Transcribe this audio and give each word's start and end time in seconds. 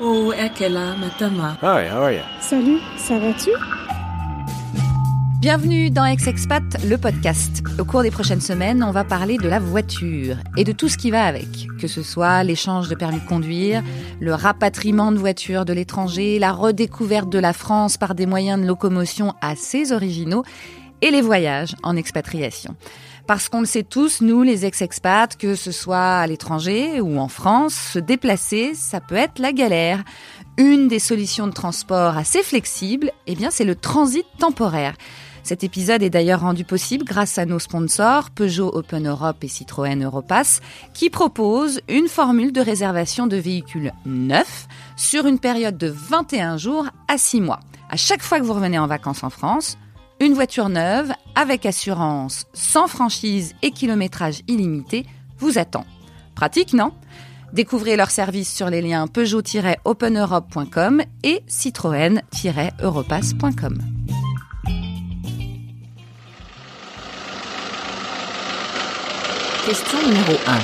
Oh, 0.00 0.32
Ekela 0.32 0.94
Matama. 0.96 1.58
Hi, 1.60 1.88
how 1.88 2.04
are 2.04 2.12
you? 2.12 2.20
Salut, 2.40 2.78
ça 2.96 3.18
va-tu? 3.18 3.50
Bienvenue 5.40 5.90
dans 5.90 6.04
Ex-Expat, 6.04 6.62
le 6.88 6.96
podcast. 6.98 7.64
Au 7.80 7.84
cours 7.84 8.02
des 8.02 8.12
prochaines 8.12 8.40
semaines, 8.40 8.84
on 8.84 8.92
va 8.92 9.02
parler 9.02 9.38
de 9.38 9.48
la 9.48 9.58
voiture 9.58 10.36
et 10.56 10.62
de 10.62 10.70
tout 10.70 10.88
ce 10.88 10.98
qui 10.98 11.10
va 11.10 11.24
avec, 11.24 11.66
que 11.80 11.88
ce 11.88 12.04
soit 12.04 12.44
l'échange 12.44 12.88
de 12.88 12.94
permis 12.94 13.18
de 13.18 13.26
conduire, 13.26 13.82
le 14.20 14.34
rapatriement 14.34 15.10
de 15.10 15.18
voitures 15.18 15.64
de 15.64 15.72
l'étranger, 15.72 16.38
la 16.38 16.52
redécouverte 16.52 17.28
de 17.28 17.40
la 17.40 17.52
France 17.52 17.96
par 17.96 18.14
des 18.14 18.26
moyens 18.26 18.62
de 18.62 18.68
locomotion 18.68 19.34
assez 19.40 19.90
originaux 19.90 20.44
et 21.02 21.10
les 21.10 21.22
voyages 21.22 21.74
en 21.82 21.96
expatriation. 21.96 22.76
Parce 23.28 23.50
qu'on 23.50 23.60
le 23.60 23.66
sait 23.66 23.82
tous, 23.82 24.22
nous, 24.22 24.42
les 24.42 24.64
ex-expats, 24.64 25.36
que 25.36 25.54
ce 25.54 25.70
soit 25.70 26.16
à 26.16 26.26
l'étranger 26.26 27.02
ou 27.02 27.18
en 27.18 27.28
France, 27.28 27.74
se 27.74 27.98
déplacer, 27.98 28.72
ça 28.74 29.02
peut 29.02 29.16
être 29.16 29.38
la 29.38 29.52
galère. 29.52 30.02
Une 30.56 30.88
des 30.88 30.98
solutions 30.98 31.46
de 31.46 31.52
transport 31.52 32.16
assez 32.16 32.42
flexibles, 32.42 33.12
eh 33.26 33.34
bien, 33.34 33.50
c'est 33.50 33.66
le 33.66 33.74
transit 33.74 34.24
temporaire. 34.38 34.94
Cet 35.42 35.62
épisode 35.62 36.02
est 36.02 36.08
d'ailleurs 36.08 36.40
rendu 36.40 36.64
possible 36.64 37.04
grâce 37.04 37.36
à 37.36 37.44
nos 37.44 37.58
sponsors 37.58 38.30
Peugeot 38.30 38.70
Open 38.72 39.06
Europe 39.06 39.44
et 39.44 39.48
Citroën 39.48 40.02
Europass 40.02 40.62
qui 40.94 41.10
proposent 41.10 41.82
une 41.86 42.08
formule 42.08 42.52
de 42.52 42.62
réservation 42.62 43.26
de 43.26 43.36
véhicules 43.36 43.92
neufs 44.06 44.68
sur 44.96 45.26
une 45.26 45.38
période 45.38 45.76
de 45.76 45.88
21 45.88 46.56
jours 46.56 46.86
à 47.08 47.18
6 47.18 47.42
mois. 47.42 47.60
À 47.90 47.96
chaque 47.98 48.22
fois 48.22 48.40
que 48.40 48.44
vous 48.44 48.54
revenez 48.54 48.78
en 48.78 48.86
vacances 48.86 49.22
en 49.22 49.30
France, 49.30 49.76
une 50.20 50.34
voiture 50.34 50.68
neuve, 50.68 51.12
avec 51.34 51.66
assurance, 51.66 52.46
sans 52.52 52.86
franchise 52.88 53.54
et 53.62 53.70
kilométrage 53.70 54.40
illimité, 54.48 55.06
vous 55.38 55.58
attend. 55.58 55.86
Pratique, 56.34 56.72
non? 56.72 56.92
Découvrez 57.52 57.96
leurs 57.96 58.10
services 58.10 58.52
sur 58.54 58.70
les 58.70 58.82
liens 58.82 59.06
peugeot-openeurope.com 59.06 61.02
et 61.22 61.42
citroën-europass.com. 61.46 63.78
Question 69.66 69.98
numéro 70.06 70.32
1. 70.46 70.58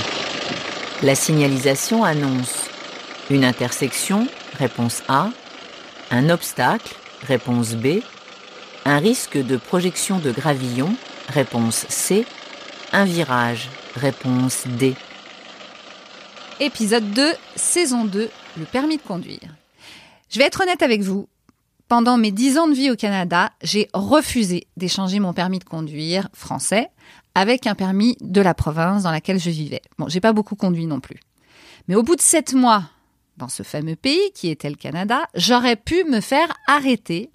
La 1.02 1.14
signalisation 1.14 2.04
annonce 2.04 2.70
une 3.30 3.44
intersection, 3.44 4.26
réponse 4.58 5.02
A, 5.08 5.30
un 6.10 6.28
obstacle, 6.30 6.94
réponse 7.26 7.74
B, 7.74 8.00
un 8.84 8.98
risque 8.98 9.38
de 9.38 9.56
projection 9.56 10.18
de 10.18 10.30
gravillon, 10.30 10.94
réponse 11.28 11.86
C. 11.88 12.26
Un 12.92 13.04
virage, 13.04 13.70
réponse 13.96 14.66
D. 14.78 14.94
Épisode 16.60 17.10
2, 17.12 17.32
saison 17.56 18.04
2, 18.04 18.30
le 18.58 18.64
permis 18.66 18.98
de 18.98 19.02
conduire. 19.02 19.56
Je 20.28 20.38
vais 20.38 20.44
être 20.44 20.60
honnête 20.60 20.82
avec 20.82 21.00
vous. 21.02 21.28
Pendant 21.88 22.16
mes 22.16 22.30
10 22.30 22.58
ans 22.58 22.68
de 22.68 22.74
vie 22.74 22.90
au 22.90 22.96
Canada, 22.96 23.50
j'ai 23.62 23.88
refusé 23.94 24.66
d'échanger 24.76 25.18
mon 25.18 25.32
permis 25.32 25.58
de 25.58 25.64
conduire 25.64 26.28
français 26.32 26.90
avec 27.34 27.66
un 27.66 27.74
permis 27.74 28.16
de 28.20 28.40
la 28.40 28.54
province 28.54 29.02
dans 29.02 29.10
laquelle 29.10 29.40
je 29.40 29.50
vivais. 29.50 29.82
Bon, 29.98 30.08
j'ai 30.08 30.20
pas 30.20 30.32
beaucoup 30.32 30.56
conduit 30.56 30.86
non 30.86 31.00
plus. 31.00 31.20
Mais 31.88 31.94
au 31.94 32.02
bout 32.02 32.16
de 32.16 32.20
7 32.20 32.54
mois 32.54 32.84
dans 33.36 33.48
ce 33.48 33.62
fameux 33.62 33.96
pays 33.96 34.30
qui 34.34 34.48
était 34.48 34.70
le 34.70 34.76
Canada, 34.76 35.24
j'aurais 35.34 35.76
pu 35.76 36.04
me 36.04 36.20
faire 36.20 36.54
arrêter 36.68 37.30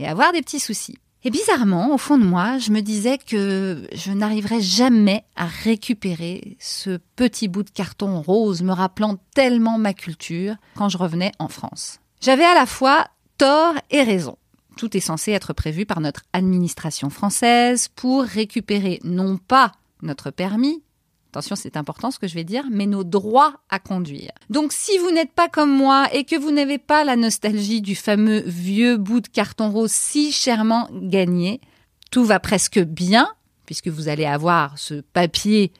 et 0.00 0.06
avoir 0.06 0.32
des 0.32 0.42
petits 0.42 0.60
soucis. 0.60 0.98
Et 1.22 1.30
bizarrement, 1.30 1.92
au 1.92 1.98
fond 1.98 2.16
de 2.16 2.24
moi, 2.24 2.56
je 2.56 2.70
me 2.70 2.80
disais 2.80 3.18
que 3.18 3.86
je 3.92 4.10
n'arriverais 4.10 4.62
jamais 4.62 5.24
à 5.36 5.44
récupérer 5.44 6.56
ce 6.58 6.98
petit 7.14 7.46
bout 7.46 7.62
de 7.62 7.70
carton 7.70 8.22
rose 8.22 8.62
me 8.62 8.72
rappelant 8.72 9.18
tellement 9.34 9.76
ma 9.76 9.92
culture 9.92 10.54
quand 10.76 10.88
je 10.88 10.96
revenais 10.96 11.32
en 11.38 11.48
France. 11.48 12.00
J'avais 12.22 12.44
à 12.44 12.54
la 12.54 12.64
fois 12.64 13.06
tort 13.36 13.74
et 13.90 14.02
raison. 14.02 14.38
Tout 14.78 14.96
est 14.96 15.00
censé 15.00 15.32
être 15.32 15.52
prévu 15.52 15.84
par 15.84 16.00
notre 16.00 16.22
administration 16.32 17.10
française 17.10 17.88
pour 17.88 18.22
récupérer 18.22 18.98
non 19.04 19.36
pas 19.36 19.72
notre 20.00 20.30
permis, 20.30 20.82
attention 21.30 21.56
c'est 21.56 21.76
important 21.76 22.10
ce 22.10 22.18
que 22.18 22.28
je 22.28 22.34
vais 22.34 22.44
dire, 22.44 22.64
mais 22.70 22.86
nos 22.86 23.04
droits 23.04 23.54
à 23.68 23.78
conduire. 23.78 24.32
Donc 24.50 24.72
si 24.72 24.96
vous 24.98 25.10
n'êtes 25.10 25.32
pas 25.32 25.48
comme 25.48 25.74
moi 25.74 26.08
et 26.12 26.24
que 26.24 26.36
vous 26.36 26.50
n'avez 26.50 26.78
pas 26.78 27.04
la 27.04 27.16
nostalgie 27.16 27.80
du 27.80 27.94
fameux 27.94 28.42
vieux 28.46 28.96
bout 28.96 29.20
de 29.20 29.28
carton 29.28 29.70
rose 29.70 29.92
si 29.92 30.32
chèrement 30.32 30.88
gagné, 30.92 31.60
tout 32.10 32.24
va 32.24 32.40
presque 32.40 32.80
bien, 32.80 33.28
puisque 33.66 33.88
vous 33.88 34.08
allez 34.08 34.26
avoir 34.26 34.76
ce 34.78 34.94
papier 35.00 35.72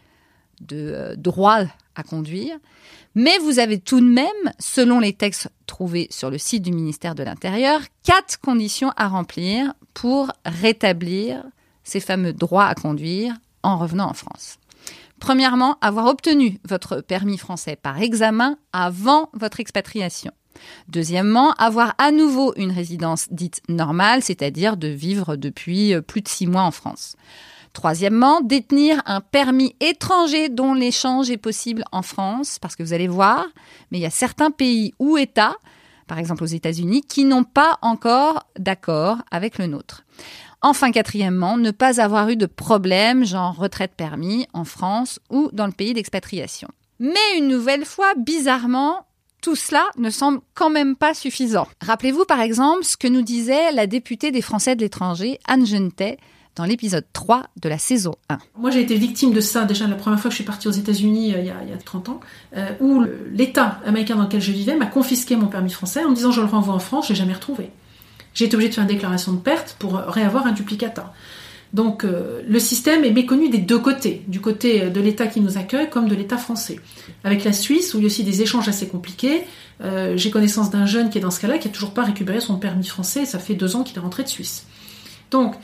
de 0.60 0.76
euh, 0.76 1.16
droit 1.16 1.62
à 1.96 2.02
conduire, 2.04 2.56
mais 3.16 3.36
vous 3.38 3.58
avez 3.58 3.80
tout 3.80 4.00
de 4.00 4.08
même, 4.08 4.52
selon 4.60 5.00
les 5.00 5.12
textes 5.12 5.50
trouvés 5.66 6.06
sur 6.10 6.30
le 6.30 6.38
site 6.38 6.62
du 6.62 6.70
ministère 6.70 7.16
de 7.16 7.24
l'Intérieur, 7.24 7.80
quatre 8.04 8.38
conditions 8.40 8.92
à 8.96 9.08
remplir 9.08 9.74
pour 9.94 10.30
rétablir 10.44 11.42
ces 11.82 11.98
fameux 11.98 12.32
droits 12.32 12.66
à 12.66 12.74
conduire 12.76 13.34
en 13.64 13.76
revenant 13.78 14.08
en 14.08 14.14
France. 14.14 14.59
Premièrement, 15.20 15.76
avoir 15.80 16.06
obtenu 16.06 16.58
votre 16.68 17.02
permis 17.02 17.38
français 17.38 17.76
par 17.76 18.00
examen 18.00 18.56
avant 18.72 19.28
votre 19.34 19.60
expatriation. 19.60 20.32
Deuxièmement, 20.88 21.52
avoir 21.52 21.94
à 21.98 22.10
nouveau 22.10 22.52
une 22.56 22.72
résidence 22.72 23.28
dite 23.30 23.62
normale, 23.68 24.22
c'est-à-dire 24.22 24.76
de 24.76 24.88
vivre 24.88 25.36
depuis 25.36 25.94
plus 26.02 26.22
de 26.22 26.28
six 26.28 26.46
mois 26.46 26.62
en 26.62 26.70
France. 26.70 27.16
Troisièmement, 27.72 28.40
détenir 28.40 29.00
un 29.06 29.20
permis 29.20 29.76
étranger 29.80 30.48
dont 30.48 30.74
l'échange 30.74 31.30
est 31.30 31.36
possible 31.36 31.84
en 31.92 32.02
France, 32.02 32.58
parce 32.58 32.74
que 32.74 32.82
vous 32.82 32.92
allez 32.92 33.06
voir, 33.06 33.46
mais 33.90 33.98
il 33.98 34.02
y 34.02 34.06
a 34.06 34.10
certains 34.10 34.50
pays 34.50 34.92
ou 34.98 35.16
États, 35.18 35.54
par 36.08 36.18
exemple 36.18 36.42
aux 36.42 36.46
États-Unis, 36.46 37.02
qui 37.02 37.24
n'ont 37.24 37.44
pas 37.44 37.78
encore 37.82 38.48
d'accord 38.58 39.18
avec 39.30 39.58
le 39.58 39.66
nôtre. 39.66 40.02
Enfin, 40.62 40.92
quatrièmement, 40.92 41.56
ne 41.56 41.70
pas 41.70 42.00
avoir 42.00 42.28
eu 42.28 42.36
de 42.36 42.46
problème, 42.46 43.24
genre 43.24 43.56
retraite 43.56 43.92
permis, 43.96 44.46
en 44.52 44.64
France 44.64 45.18
ou 45.30 45.48
dans 45.52 45.66
le 45.66 45.72
pays 45.72 45.94
d'expatriation. 45.94 46.68
Mais 46.98 47.38
une 47.38 47.48
nouvelle 47.48 47.86
fois, 47.86 48.12
bizarrement, 48.16 49.06
tout 49.40 49.56
cela 49.56 49.86
ne 49.96 50.10
semble 50.10 50.40
quand 50.54 50.68
même 50.68 50.96
pas 50.96 51.14
suffisant. 51.14 51.66
Rappelez-vous 51.80 52.26
par 52.26 52.40
exemple 52.40 52.84
ce 52.84 52.98
que 52.98 53.08
nous 53.08 53.22
disait 53.22 53.72
la 53.72 53.86
députée 53.86 54.30
des 54.30 54.42
Français 54.42 54.76
de 54.76 54.82
l'étranger, 54.82 55.38
Anne 55.48 55.64
Genetet, 55.64 56.18
dans 56.56 56.64
l'épisode 56.64 57.06
3 57.14 57.44
de 57.62 57.68
la 57.70 57.78
saison 57.78 58.16
1. 58.28 58.38
Moi, 58.58 58.70
j'ai 58.70 58.82
été 58.82 58.96
victime 58.96 59.32
de 59.32 59.40
ça 59.40 59.64
déjà 59.64 59.86
la 59.86 59.94
première 59.94 60.20
fois 60.20 60.28
que 60.28 60.32
je 60.32 60.36
suis 60.36 60.44
partie 60.44 60.68
aux 60.68 60.72
États-Unis 60.72 61.28
il, 61.30 61.44
y 61.44 61.50
a 61.50 61.76
30 61.82 62.10
ans, 62.10 62.20
euh, 62.56 62.68
où 62.80 63.02
l'État 63.30 63.80
américain 63.86 64.16
dans 64.16 64.24
lequel 64.24 64.42
je 64.42 64.52
vivais 64.52 64.76
m'a 64.76 64.86
confisqué 64.86 65.36
mon 65.36 65.46
permis 65.46 65.70
français 65.70 66.04
en 66.04 66.10
me 66.10 66.14
disant 66.14 66.32
je 66.32 66.40
le 66.40 66.48
renvoie 66.48 66.74
en 66.74 66.80
France, 66.80 67.06
je 67.06 67.12
l'ai 67.12 67.18
jamais 67.18 67.32
retrouvé. 67.32 67.70
J'ai 68.34 68.46
été 68.46 68.54
obligée 68.54 68.70
de 68.70 68.74
faire 68.74 68.84
une 68.84 68.90
déclaration 68.90 69.32
de 69.32 69.38
perte 69.38 69.76
pour 69.78 69.94
réavoir 69.94 70.46
un 70.46 70.52
duplicata. 70.52 71.12
Donc 71.72 72.04
euh, 72.04 72.42
le 72.48 72.58
système 72.58 73.04
est 73.04 73.12
méconnu 73.12 73.48
des 73.48 73.58
deux 73.58 73.78
côtés, 73.78 74.22
du 74.26 74.40
côté 74.40 74.90
de 74.90 75.00
l'État 75.00 75.26
qui 75.28 75.40
nous 75.40 75.56
accueille 75.56 75.88
comme 75.88 76.08
de 76.08 76.14
l'État 76.14 76.36
français. 76.36 76.80
Avec 77.22 77.44
la 77.44 77.52
Suisse, 77.52 77.94
où 77.94 77.98
il 77.98 78.02
y 78.02 78.04
a 78.04 78.06
aussi 78.06 78.24
des 78.24 78.42
échanges 78.42 78.68
assez 78.68 78.88
compliqués, 78.88 79.42
euh, 79.82 80.16
j'ai 80.16 80.30
connaissance 80.30 80.70
d'un 80.70 80.86
jeune 80.86 81.10
qui 81.10 81.18
est 81.18 81.20
dans 81.20 81.30
ce 81.30 81.40
cas-là, 81.40 81.58
qui 81.58 81.68
a 81.68 81.70
toujours 81.70 81.92
pas 81.92 82.02
récupéré 82.02 82.40
son 82.40 82.56
permis 82.56 82.86
français, 82.86 83.22
et 83.22 83.26
ça 83.26 83.38
fait 83.38 83.54
deux 83.54 83.76
ans 83.76 83.84
qu'il 83.84 83.96
est 83.96 84.00
rentré 84.00 84.24
de 84.24 84.28
Suisse. 84.28 84.66
Donc 85.30 85.54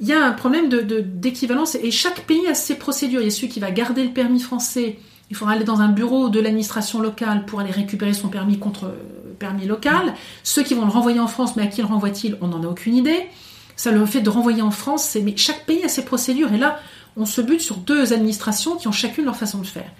il 0.00 0.08
y 0.08 0.12
a 0.12 0.24
un 0.24 0.32
problème 0.32 0.68
d'équivalence, 0.68 1.76
et 1.76 1.92
chaque 1.92 2.22
pays 2.26 2.46
a 2.48 2.54
ses 2.54 2.74
procédures. 2.74 3.20
Il 3.20 3.24
y 3.24 3.28
a 3.28 3.30
celui 3.30 3.48
qui 3.48 3.60
va 3.60 3.70
garder 3.70 4.02
le 4.02 4.10
permis 4.10 4.40
français, 4.40 4.98
il 5.32 5.34
faudra 5.34 5.54
aller 5.54 5.64
dans 5.64 5.80
un 5.80 5.88
bureau 5.88 6.28
de 6.28 6.38
l'administration 6.40 7.00
locale 7.00 7.46
pour 7.46 7.60
aller 7.60 7.70
récupérer 7.70 8.12
son 8.12 8.28
permis 8.28 8.58
contre 8.58 8.94
permis 9.38 9.64
local. 9.64 10.12
Ceux 10.42 10.62
qui 10.62 10.74
vont 10.74 10.84
le 10.84 10.90
renvoyer 10.90 11.20
en 11.20 11.26
France, 11.26 11.56
mais 11.56 11.62
à 11.62 11.68
qui 11.68 11.80
le 11.80 11.86
renvoie-t-il 11.86 12.36
On 12.42 12.48
n'en 12.48 12.62
a 12.62 12.66
aucune 12.66 12.94
idée. 12.94 13.30
Ça, 13.74 13.92
le 13.92 14.04
fait 14.04 14.20
de 14.20 14.28
renvoyer 14.28 14.60
en 14.60 14.70
France, 14.70 15.04
c'est. 15.04 15.22
Mais 15.22 15.34
chaque 15.38 15.64
pays 15.64 15.82
a 15.84 15.88
ses 15.88 16.04
procédures. 16.04 16.52
Et 16.52 16.58
là, 16.58 16.80
on 17.16 17.24
se 17.24 17.40
bute 17.40 17.62
sur 17.62 17.78
deux 17.78 18.12
administrations 18.12 18.76
qui 18.76 18.88
ont 18.88 18.92
chacune 18.92 19.24
leur 19.24 19.34
façon 19.34 19.60
de 19.60 19.66
faire. 19.66 19.90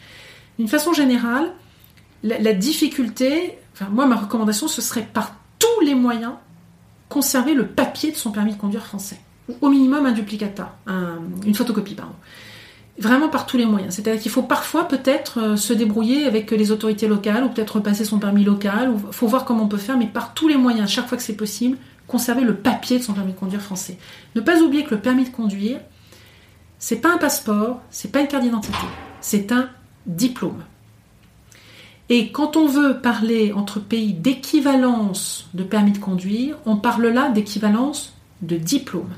D'une 0.58 0.68
façon 0.68 0.92
générale, 0.92 1.50
la, 2.22 2.52
difficulté. 2.52 3.56
Enfin, 3.72 3.86
moi, 3.90 4.04
ma 4.04 4.16
recommandation, 4.16 4.68
ce 4.68 4.82
serait 4.82 5.08
par 5.14 5.34
tous 5.58 5.80
les 5.82 5.94
moyens 5.94 6.34
conserver 7.08 7.54
le 7.54 7.66
papier 7.66 8.12
de 8.12 8.16
son 8.16 8.32
permis 8.32 8.52
de 8.52 8.58
conduire 8.58 8.84
français. 8.84 9.18
Ou 9.48 9.56
au 9.62 9.70
minimum 9.70 10.04
un 10.04 10.12
duplicata, 10.12 10.76
une 11.46 11.54
photocopie, 11.54 11.94
pardon 11.94 12.12
vraiment 12.98 13.28
par 13.28 13.46
tous 13.46 13.56
les 13.56 13.66
moyens. 13.66 13.94
C'est-à-dire 13.94 14.20
qu'il 14.20 14.30
faut 14.30 14.42
parfois 14.42 14.86
peut-être 14.86 15.38
euh, 15.40 15.56
se 15.56 15.72
débrouiller 15.72 16.26
avec 16.26 16.50
les 16.50 16.70
autorités 16.70 17.08
locales 17.08 17.44
ou 17.44 17.48
peut-être 17.48 17.76
repasser 17.76 18.04
son 18.04 18.18
permis 18.18 18.44
local. 18.44 18.92
Il 18.94 19.12
faut 19.12 19.26
voir 19.26 19.44
comment 19.44 19.64
on 19.64 19.68
peut 19.68 19.78
faire, 19.78 19.96
mais 19.96 20.06
par 20.06 20.34
tous 20.34 20.48
les 20.48 20.56
moyens, 20.56 20.90
chaque 20.90 21.08
fois 21.08 21.16
que 21.16 21.24
c'est 21.24 21.36
possible, 21.36 21.78
conserver 22.06 22.42
le 22.42 22.56
papier 22.56 22.98
de 22.98 23.02
son 23.02 23.14
permis 23.14 23.32
de 23.32 23.38
conduire 23.38 23.62
français. 23.62 23.96
Ne 24.34 24.40
pas 24.40 24.60
oublier 24.60 24.84
que 24.84 24.94
le 24.94 25.00
permis 25.00 25.24
de 25.24 25.30
conduire, 25.30 25.80
c'est 26.78 27.00
pas 27.00 27.14
un 27.14 27.18
passeport, 27.18 27.80
c'est 27.90 28.12
pas 28.12 28.20
une 28.20 28.28
carte 28.28 28.42
d'identité, 28.42 28.86
c'est 29.20 29.52
un 29.52 29.70
diplôme. 30.06 30.64
Et 32.08 32.30
quand 32.30 32.56
on 32.56 32.66
veut 32.66 33.00
parler 33.00 33.52
entre 33.52 33.80
pays 33.80 34.12
d'équivalence 34.12 35.48
de 35.54 35.62
permis 35.62 35.92
de 35.92 35.98
conduire, 35.98 36.58
on 36.66 36.76
parle 36.76 37.06
là 37.06 37.30
d'équivalence 37.30 38.12
de 38.42 38.56
diplôme. 38.56 39.08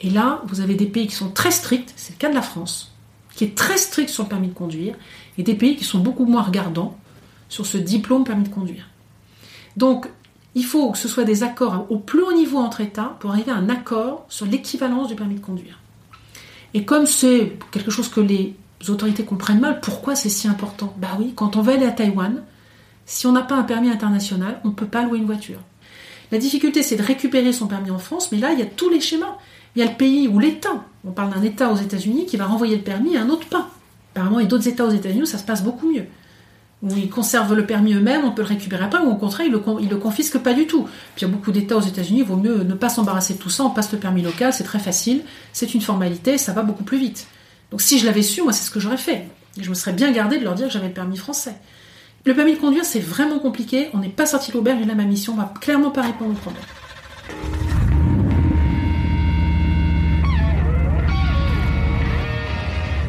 Et 0.00 0.10
là, 0.10 0.42
vous 0.46 0.60
avez 0.60 0.74
des 0.74 0.86
pays 0.86 1.06
qui 1.06 1.14
sont 1.14 1.30
très 1.30 1.50
stricts, 1.50 1.92
c'est 1.96 2.12
le 2.12 2.18
cas 2.18 2.28
de 2.28 2.34
la 2.34 2.42
France, 2.42 2.92
qui 3.34 3.44
est 3.44 3.54
très 3.54 3.76
strict 3.76 4.10
sur 4.10 4.24
le 4.24 4.28
permis 4.28 4.48
de 4.48 4.54
conduire, 4.54 4.94
et 5.38 5.42
des 5.42 5.54
pays 5.54 5.76
qui 5.76 5.84
sont 5.84 5.98
beaucoup 5.98 6.26
moins 6.26 6.42
regardants 6.42 6.98
sur 7.48 7.66
ce 7.66 7.78
diplôme 7.78 8.24
permis 8.24 8.44
de 8.44 8.54
conduire. 8.54 8.88
Donc, 9.76 10.08
il 10.54 10.64
faut 10.64 10.90
que 10.90 10.98
ce 10.98 11.08
soit 11.08 11.24
des 11.24 11.42
accords 11.42 11.86
au 11.90 11.98
plus 11.98 12.22
haut 12.22 12.32
niveau 12.32 12.58
entre 12.58 12.80
États 12.80 13.16
pour 13.20 13.30
arriver 13.30 13.52
à 13.52 13.56
un 13.56 13.68
accord 13.68 14.24
sur 14.28 14.46
l'équivalence 14.46 15.08
du 15.08 15.14
permis 15.14 15.34
de 15.34 15.40
conduire. 15.40 15.78
Et 16.72 16.84
comme 16.84 17.06
c'est 17.06 17.58
quelque 17.70 17.90
chose 17.90 18.08
que 18.08 18.20
les 18.20 18.54
autorités 18.88 19.24
comprennent 19.24 19.60
mal, 19.60 19.80
pourquoi 19.80 20.14
c'est 20.14 20.30
si 20.30 20.48
important? 20.48 20.94
Bah 20.98 21.16
oui, 21.18 21.32
quand 21.36 21.56
on 21.56 21.62
veut 21.62 21.74
aller 21.74 21.86
à 21.86 21.90
Taïwan, 21.90 22.42
si 23.04 23.26
on 23.26 23.32
n'a 23.32 23.42
pas 23.42 23.56
un 23.56 23.62
permis 23.62 23.90
international, 23.90 24.60
on 24.64 24.68
ne 24.68 24.72
peut 24.72 24.86
pas 24.86 25.04
louer 25.04 25.18
une 25.18 25.26
voiture. 25.26 25.60
La 26.32 26.38
difficulté, 26.38 26.82
c'est 26.82 26.96
de 26.96 27.02
récupérer 27.02 27.52
son 27.52 27.66
permis 27.66 27.90
en 27.90 27.98
France, 27.98 28.32
mais 28.32 28.38
là, 28.38 28.52
il 28.52 28.58
y 28.58 28.62
a 28.62 28.66
tous 28.66 28.88
les 28.88 29.00
schémas. 29.00 29.38
Il 29.76 29.80
y 29.80 29.82
a 29.82 29.90
le 29.90 29.96
pays 29.96 30.26
où 30.26 30.38
l'État, 30.38 30.84
on 31.06 31.10
parle 31.10 31.34
d'un 31.34 31.42
État 31.42 31.70
aux 31.70 31.76
États-Unis, 31.76 32.24
qui 32.24 32.38
va 32.38 32.46
renvoyer 32.46 32.76
le 32.76 32.82
permis 32.82 33.16
à 33.18 33.22
un 33.22 33.28
autre 33.28 33.46
pas. 33.46 33.68
Apparemment, 34.14 34.40
il 34.40 34.44
y 34.44 34.46
a 34.46 34.48
d'autres 34.48 34.66
États 34.68 34.86
aux 34.86 34.90
États-Unis 34.90 35.22
où 35.22 35.26
ça 35.26 35.36
se 35.36 35.44
passe 35.44 35.62
beaucoup 35.62 35.90
mieux. 35.92 36.06
Où 36.82 36.88
ils 36.96 37.10
conservent 37.10 37.54
le 37.54 37.66
permis 37.66 37.92
eux-mêmes, 37.92 38.24
on 38.24 38.30
peut 38.30 38.40
le 38.40 38.48
récupérer 38.48 38.84
après, 38.84 39.00
ou 39.00 39.10
au 39.10 39.16
contraire, 39.16 39.46
ils 39.46 39.88
le, 39.90 39.96
confisquent 39.96 40.38
pas 40.38 40.54
du 40.54 40.66
tout. 40.66 40.84
Puis 41.14 41.24
il 41.24 41.28
y 41.28 41.30
a 41.30 41.34
beaucoup 41.34 41.52
d'États 41.52 41.76
aux 41.76 41.82
États-Unis, 41.82 42.20
il 42.20 42.24
vaut 42.24 42.36
mieux 42.36 42.62
ne 42.62 42.72
pas 42.72 42.88
s'embarrasser 42.88 43.34
de 43.34 43.38
tout 43.38 43.50
ça, 43.50 43.64
on 43.64 43.70
passe 43.70 43.92
le 43.92 43.98
permis 43.98 44.22
local, 44.22 44.54
c'est 44.54 44.64
très 44.64 44.78
facile, 44.78 45.22
c'est 45.52 45.74
une 45.74 45.82
formalité, 45.82 46.38
ça 46.38 46.52
va 46.52 46.62
beaucoup 46.62 46.84
plus 46.84 46.98
vite. 46.98 47.26
Donc 47.70 47.82
si 47.82 47.98
je 47.98 48.06
l'avais 48.06 48.22
su, 48.22 48.42
moi, 48.42 48.54
c'est 48.54 48.64
ce 48.64 48.70
que 48.70 48.80
j'aurais 48.80 48.96
fait. 48.96 49.26
Je 49.60 49.68
me 49.68 49.74
serais 49.74 49.92
bien 49.92 50.10
gardé 50.10 50.38
de 50.38 50.44
leur 50.44 50.54
dire 50.54 50.68
que 50.68 50.72
j'avais 50.72 50.88
le 50.88 50.94
permis 50.94 51.18
français. 51.18 51.56
Le 52.24 52.34
permis 52.34 52.54
de 52.54 52.60
conduire, 52.60 52.84
c'est 52.86 53.00
vraiment 53.00 53.38
compliqué. 53.38 53.88
On 53.92 53.98
n'est 53.98 54.08
pas 54.08 54.26
sorti 54.26 54.50
de 54.52 54.56
l'auberge 54.56 54.80
et 54.80 54.86
là, 54.86 54.94
ma 54.94 55.04
mission 55.04 55.34
va 55.34 55.52
clairement 55.60 55.90
pas 55.90 56.02
répondre 56.02 56.30
au 56.30 56.34
problème. 56.34 56.62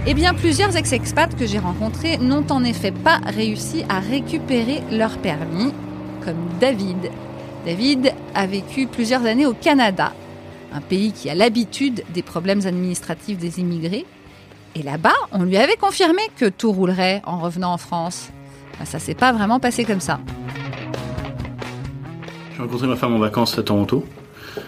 Eh 0.10 0.14
bien, 0.14 0.34
plusieurs 0.34 0.78
ex-expats 0.78 1.36
que 1.36 1.46
j'ai 1.46 1.60
rencontrés 1.60 2.18
n'ont 2.18 2.50
en 2.50 2.64
effet 2.64 2.94
pas 2.94 3.20
réussi 3.26 3.84
à 3.90 4.00
récupérer 4.00 4.82
leur 4.90 5.18
permis, 5.18 5.74
comme 6.24 6.48
David. 6.62 7.12
David 7.66 8.14
a 8.34 8.48
vécu 8.48 8.88
plusieurs 8.88 9.26
années 9.26 9.46
au 9.46 9.54
Canada, 9.54 10.14
un 10.74 10.80
pays 10.80 11.12
qui 11.12 11.30
a 11.30 11.36
l'habitude 11.36 12.06
des 12.14 12.22
problèmes 12.22 12.66
administratifs 12.66 13.38
des 13.38 13.60
immigrés. 13.60 14.06
Et 14.76 14.82
là-bas, 14.82 15.14
on 15.34 15.44
lui 15.44 15.58
avait 15.58 15.76
confirmé 15.76 16.22
que 16.38 16.46
tout 16.46 16.72
roulerait 16.72 17.22
en 17.26 17.40
revenant 17.40 17.74
en 17.74 17.78
France. 17.78 18.30
Ça 18.80 18.86
ça 18.86 19.00
s'est 19.00 19.14
pas 19.14 19.34
vraiment 19.34 19.60
passé 19.60 19.84
comme 19.84 20.00
ça. 20.00 20.22
J'ai 22.56 22.62
rencontré 22.62 22.88
ma 22.88 22.96
femme 22.96 23.14
en 23.14 23.20
vacances 23.20 23.60
à 23.60 23.64
Toronto. 23.64 24.06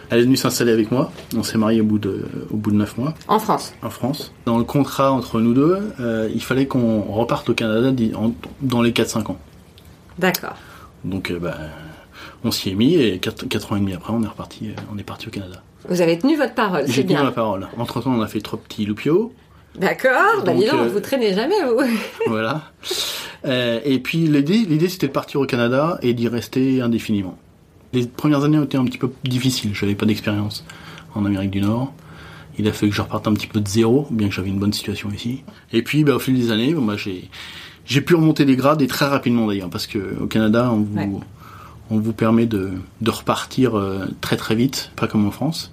Elle 0.10 0.20
est 0.20 0.24
venue 0.24 0.38
s'installer 0.38 0.72
avec 0.72 0.92
moi. 0.92 1.12
On 1.38 1.44
s'est 1.44 1.58
mariés 1.58 1.82
au 1.82 1.86
bout 1.86 2.00
de 2.00 2.26
au 2.52 2.58
bout 2.58 2.72
de 2.72 2.76
neuf 2.78 2.98
mois 2.98 3.14
En 3.28 3.40
France. 3.40 3.74
en 3.82 3.90
France. 3.90 4.32
Dans 4.46 4.58
le 4.58 4.64
contrat 4.64 5.12
entre 5.12 5.40
nous 5.42 5.54
deux, 5.54 5.78
euh, 6.00 6.30
il 6.34 6.42
fallait 6.44 6.66
qu'on 6.68 7.02
reparte 7.02 7.50
au 7.50 7.54
Canada 7.54 7.92
dans 8.62 8.82
les 8.82 8.92
4-5 8.92 9.32
ans. 9.32 9.38
D'accord. 10.18 10.56
Donc 11.04 11.32
euh, 11.32 11.40
bah, 11.40 11.56
on 12.44 12.52
s'y 12.52 12.70
est 12.70 12.76
mis 12.76 12.96
et 12.96 13.20
4, 13.20 13.72
ans 13.72 13.76
et 13.76 13.80
demi 13.80 13.94
après, 13.94 14.14
on 14.14 14.24
est 14.24 14.28
reparti. 14.28 14.70
euh, 14.70 14.82
on 14.94 14.98
est 14.98 15.04
parti 15.04 15.28
au 15.28 15.32
Canada. 15.32 15.62
Vous 15.88 16.02
avez 16.02 16.18
tenu 16.20 16.36
votre 16.36 16.54
parole, 16.56 16.84
c'est 16.86 16.92
J'ai 16.92 17.04
tenu 17.04 17.16
bien. 17.16 17.24
ma 17.24 17.32
parole. 17.32 17.68
Entre 17.78 18.02
temps, 18.02 18.12
on 18.14 18.22
a 18.22 18.28
fait 18.28 18.42
trois 18.42 18.60
petits 18.60 18.86
loupiaux. 18.86 19.34
D'accord. 19.76 20.44
Bah 20.46 20.54
dis 20.54 20.62
Donc, 20.66 20.72
donc, 20.72 20.80
euh, 20.82 20.90
vous 20.90 21.00
traînez 21.00 21.34
jamais, 21.34 21.56
vous. 21.64 21.80
voilà. 22.28 22.64
Euh, 23.46 23.80
et 23.86 24.00
puis 24.00 24.18
l'idée, 24.28 24.58
l'idée 24.68 24.90
c'était 24.90 25.08
de 25.08 25.12
partir 25.14 25.40
au 25.40 25.46
Canada 25.46 25.98
et 26.02 26.14
d'y 26.14 26.28
rester 26.28 26.82
indéfiniment. 26.82 27.38
Les 27.94 28.06
premières 28.06 28.44
années 28.44 28.58
ont 28.60 28.64
été 28.64 28.78
un 28.78 28.86
petit 28.86 28.98
peu 28.98 29.12
difficiles. 29.24 29.72
J'avais 29.74 29.96
pas 29.96 30.06
d'expérience 30.06 30.64
en 31.16 31.26
Amérique 31.26 31.52
du 31.52 31.62
Nord. 31.62 31.94
Il 32.58 32.68
a 32.68 32.74
fallu 32.74 32.90
que 32.92 32.96
je 32.96 33.02
reparte 33.02 33.28
un 33.28 33.34
petit 33.34 33.48
peu 33.48 33.62
de 33.62 33.68
zéro, 33.68 34.08
bien 34.12 34.28
que 34.28 34.34
j'avais 34.34 34.50
une 34.50 34.60
bonne 34.60 34.74
situation 34.74 35.10
ici. 35.12 35.44
Et 35.72 35.82
puis, 35.82 36.04
bah, 36.04 36.16
au 36.16 36.20
fil 36.20 36.36
des 36.38 36.52
années, 36.52 36.74
moi, 36.74 36.98
j'ai 36.98 37.30
j'ai 37.86 38.02
pu 38.02 38.14
remonter 38.14 38.46
les 38.46 38.56
grades 38.56 38.82
et 38.84 38.88
très 38.88 39.08
rapidement 39.08 39.48
d'ailleurs, 39.48 39.70
parce 39.72 39.88
que 39.88 40.16
au 40.22 40.28
Canada, 40.28 40.70
on 40.72 40.82
vous 40.82 40.98
Ouais. 40.98 41.10
on 41.90 41.98
vous 42.00 42.14
permet 42.14 42.46
de 42.46 42.72
de 43.02 43.10
repartir 43.12 43.78
euh, 43.78 44.06
très 44.22 44.38
très 44.38 44.56
vite, 44.56 44.92
pas 44.96 45.08
comme 45.08 45.26
en 45.26 45.32
France. 45.32 45.72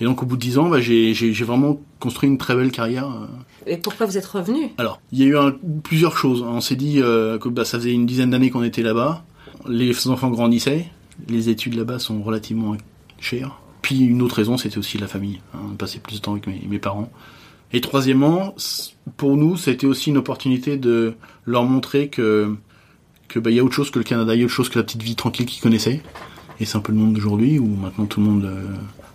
Et 0.00 0.04
donc, 0.04 0.22
au 0.22 0.26
bout 0.26 0.36
de 0.36 0.40
dix 0.42 0.58
ans, 0.58 0.68
bah, 0.68 0.80
j'ai 0.80 1.12
vraiment 1.44 1.80
construit 1.98 2.28
une 2.28 2.38
très 2.38 2.54
belle 2.54 2.70
carrière. 2.70 3.08
euh, 3.08 3.26
Et 3.66 3.78
pourquoi 3.78 4.06
vous 4.06 4.16
êtes 4.16 4.26
revenu? 4.26 4.68
Alors, 4.78 5.00
il 5.10 5.18
y 5.18 5.22
a 5.24 5.26
eu 5.26 5.36
un- 5.36 5.54
plusieurs 5.82 6.16
choses. 6.16 6.42
On 6.42 6.60
s'est 6.60 6.76
dit 6.76 7.00
euh, 7.02 7.36
que 7.38 7.48
bah, 7.48 7.64
ça 7.64 7.78
faisait 7.78 7.92
une 7.92 8.06
dizaine 8.06 8.30
d'années 8.30 8.50
qu'on 8.50 8.62
était 8.62 8.82
là-bas. 8.82 9.24
Les 9.68 10.06
enfants 10.06 10.30
grandissaient. 10.30 10.86
Les 11.28 11.48
études 11.48 11.74
là-bas 11.74 11.98
sont 11.98 12.22
relativement 12.22 12.76
chères. 13.18 13.58
Puis 13.82 14.00
une 14.00 14.22
autre 14.22 14.36
raison, 14.36 14.56
c'était 14.56 14.78
aussi 14.78 14.98
la 14.98 15.08
famille. 15.08 15.40
Hein, 15.54 15.74
passer 15.78 15.98
plus 15.98 16.16
de 16.16 16.20
temps 16.20 16.32
avec 16.32 16.46
mes, 16.46 16.78
parents. 16.78 17.10
Et 17.72 17.80
troisièmement, 17.80 18.54
pour 19.16 19.36
nous, 19.36 19.56
c'était 19.56 19.86
aussi 19.86 20.10
une 20.10 20.18
opportunité 20.18 20.76
de 20.76 21.14
leur 21.44 21.64
montrer 21.64 22.08
que 22.08 22.54
que 23.28 23.38
bah, 23.38 23.50
il 23.50 23.56
y 23.56 23.60
a 23.60 23.64
autre 23.64 23.74
chose 23.74 23.90
que 23.90 23.98
le 23.98 24.04
Canada, 24.04 24.34
il 24.34 24.38
y 24.38 24.42
a 24.42 24.46
autre 24.46 24.54
chose 24.54 24.70
que 24.70 24.78
la 24.78 24.84
petite 24.84 25.02
vie 25.02 25.14
tranquille 25.14 25.44
qu'ils 25.44 25.62
connaissaient. 25.62 26.00
Et 26.60 26.64
c'est 26.64 26.76
un 26.78 26.80
peu 26.80 26.92
le 26.92 26.98
monde 26.98 27.12
d'aujourd'hui 27.12 27.58
où 27.58 27.66
maintenant 27.66 28.06
tout 28.06 28.20
le 28.20 28.26
monde 28.26 28.44
euh, 28.46 28.64